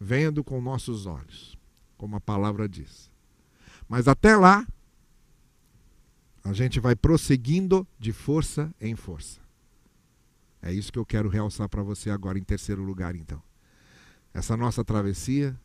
vendo 0.00 0.42
com 0.42 0.60
nossos 0.60 1.06
olhos, 1.06 1.56
como 1.96 2.16
a 2.16 2.20
palavra 2.20 2.68
diz. 2.68 3.08
Mas 3.88 4.08
até 4.08 4.36
lá, 4.36 4.66
a 6.44 6.52
gente 6.52 6.80
vai 6.80 6.94
prosseguindo 6.94 7.86
de 7.98 8.12
força 8.12 8.72
em 8.80 8.94
força. 8.94 9.40
É 10.60 10.72
isso 10.72 10.92
que 10.92 10.98
eu 10.98 11.06
quero 11.06 11.28
realçar 11.28 11.68
para 11.68 11.82
você 11.82 12.10
agora 12.10 12.38
em 12.38 12.42
terceiro 12.42 12.82
lugar, 12.82 13.14
então. 13.14 13.42
Essa 14.32 14.56
nossa 14.56 14.84
travessia 14.84 15.58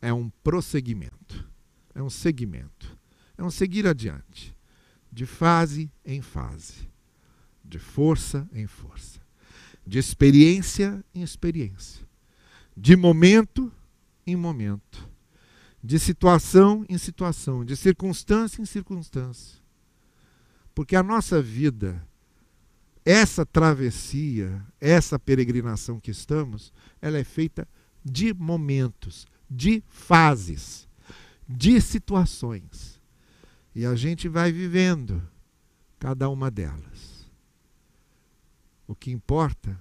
é 0.00 0.12
um 0.12 0.30
prosseguimento, 0.42 1.48
é 1.94 2.02
um 2.02 2.10
segmento, 2.10 2.98
é 3.36 3.42
um 3.42 3.50
seguir 3.50 3.86
adiante, 3.86 4.54
de 5.10 5.26
fase 5.26 5.90
em 6.04 6.20
fase, 6.20 6.88
de 7.64 7.78
força 7.78 8.48
em 8.52 8.66
força, 8.66 9.20
de 9.86 9.98
experiência 9.98 11.04
em 11.14 11.22
experiência, 11.22 12.06
de 12.76 12.96
momento 12.96 13.72
em 14.26 14.36
momento, 14.36 15.08
de 15.82 15.98
situação 15.98 16.84
em 16.88 16.98
situação, 16.98 17.64
de 17.64 17.76
circunstância 17.76 18.62
em 18.62 18.66
circunstância 18.66 19.61
porque 20.74 20.96
a 20.96 21.02
nossa 21.02 21.42
vida, 21.42 22.06
essa 23.04 23.44
travessia, 23.44 24.64
essa 24.80 25.18
peregrinação 25.18 26.00
que 26.00 26.10
estamos, 26.10 26.72
ela 27.00 27.18
é 27.18 27.24
feita 27.24 27.68
de 28.04 28.32
momentos, 28.32 29.26
de 29.50 29.82
fases, 29.88 30.88
de 31.48 31.80
situações. 31.80 33.00
E 33.74 33.86
a 33.86 33.94
gente 33.94 34.28
vai 34.28 34.52
vivendo 34.52 35.22
cada 35.98 36.28
uma 36.28 36.50
delas. 36.50 37.30
O 38.86 38.94
que 38.94 39.10
importa 39.10 39.80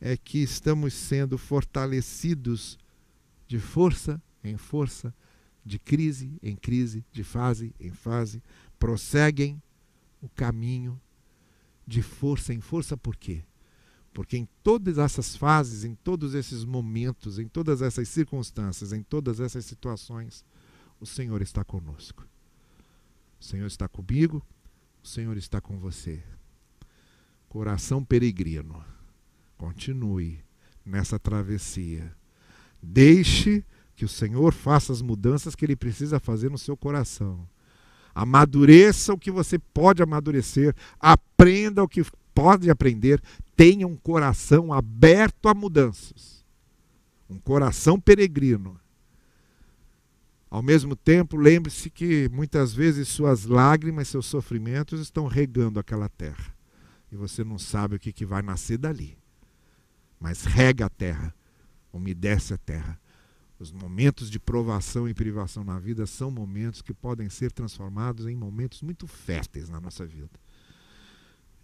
é 0.00 0.16
que 0.16 0.42
estamos 0.42 0.92
sendo 0.92 1.38
fortalecidos 1.38 2.78
de 3.46 3.58
força 3.58 4.20
em 4.42 4.56
força, 4.56 5.14
de 5.64 5.78
crise 5.78 6.36
em 6.42 6.54
crise, 6.54 7.04
de 7.10 7.24
fase 7.24 7.74
em 7.80 7.90
fase, 7.90 8.42
prosseguem 8.78 9.62
o 10.24 10.28
caminho 10.30 10.98
de 11.86 12.00
força 12.00 12.54
em 12.54 12.60
força, 12.60 12.96
por 12.96 13.14
quê? 13.14 13.44
Porque 14.14 14.38
em 14.38 14.48
todas 14.62 14.96
essas 14.96 15.36
fases, 15.36 15.84
em 15.84 15.94
todos 15.94 16.34
esses 16.34 16.64
momentos, 16.64 17.38
em 17.38 17.46
todas 17.46 17.82
essas 17.82 18.08
circunstâncias, 18.08 18.92
em 18.92 19.02
todas 19.02 19.38
essas 19.38 19.66
situações, 19.66 20.42
o 20.98 21.04
Senhor 21.04 21.42
está 21.42 21.62
conosco. 21.62 22.26
O 23.38 23.44
Senhor 23.44 23.66
está 23.66 23.86
comigo, 23.86 24.42
o 25.02 25.06
Senhor 25.06 25.36
está 25.36 25.60
com 25.60 25.78
você. 25.78 26.22
Coração 27.48 28.02
peregrino, 28.02 28.82
continue 29.58 30.42
nessa 30.86 31.18
travessia. 31.18 32.16
Deixe 32.82 33.62
que 33.94 34.06
o 34.06 34.08
Senhor 34.08 34.54
faça 34.54 34.90
as 34.90 35.02
mudanças 35.02 35.54
que 35.54 35.66
ele 35.66 35.76
precisa 35.76 36.18
fazer 36.18 36.50
no 36.50 36.58
seu 36.58 36.76
coração. 36.76 37.46
Amadureça 38.14 39.12
o 39.12 39.18
que 39.18 39.30
você 39.30 39.58
pode 39.58 40.02
amadurecer, 40.02 40.74
aprenda 41.00 41.82
o 41.82 41.88
que 41.88 42.04
pode 42.34 42.70
aprender, 42.70 43.20
tenha 43.56 43.86
um 43.86 43.96
coração 43.96 44.72
aberto 44.72 45.48
a 45.48 45.54
mudanças, 45.54 46.44
um 47.28 47.38
coração 47.38 47.98
peregrino. 47.98 48.78
Ao 50.48 50.62
mesmo 50.62 50.94
tempo, 50.94 51.36
lembre-se 51.36 51.90
que 51.90 52.28
muitas 52.32 52.72
vezes 52.72 53.08
suas 53.08 53.44
lágrimas, 53.44 54.06
seus 54.06 54.26
sofrimentos 54.26 55.00
estão 55.00 55.26
regando 55.26 55.80
aquela 55.80 56.08
terra. 56.08 56.54
E 57.10 57.16
você 57.16 57.42
não 57.42 57.58
sabe 57.58 57.96
o 57.96 57.98
que, 57.98 58.24
vai 58.24 58.42
nascer 58.42 58.78
dali. 58.78 59.18
Mas 60.20 60.44
rega 60.44 60.86
a 60.86 60.88
terra, 60.88 61.34
umedece 61.92 62.54
a 62.54 62.58
terra 62.58 63.00
os 63.64 63.72
momentos 63.72 64.30
de 64.30 64.38
provação 64.38 65.08
e 65.08 65.14
privação 65.14 65.64
na 65.64 65.78
vida 65.78 66.04
são 66.06 66.30
momentos 66.30 66.82
que 66.82 66.92
podem 66.92 67.30
ser 67.30 67.50
transformados 67.50 68.26
em 68.26 68.36
momentos 68.36 68.82
muito 68.82 69.06
férteis 69.06 69.70
na 69.70 69.80
nossa 69.80 70.04
vida. 70.04 70.38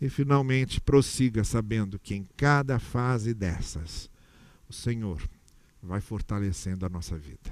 E 0.00 0.08
finalmente, 0.08 0.80
prossiga 0.80 1.44
sabendo 1.44 1.98
que 1.98 2.14
em 2.14 2.26
cada 2.38 2.78
fase 2.78 3.34
dessas, 3.34 4.10
o 4.66 4.72
Senhor 4.72 5.22
vai 5.82 6.00
fortalecendo 6.00 6.86
a 6.86 6.88
nossa 6.88 7.18
vida. 7.18 7.50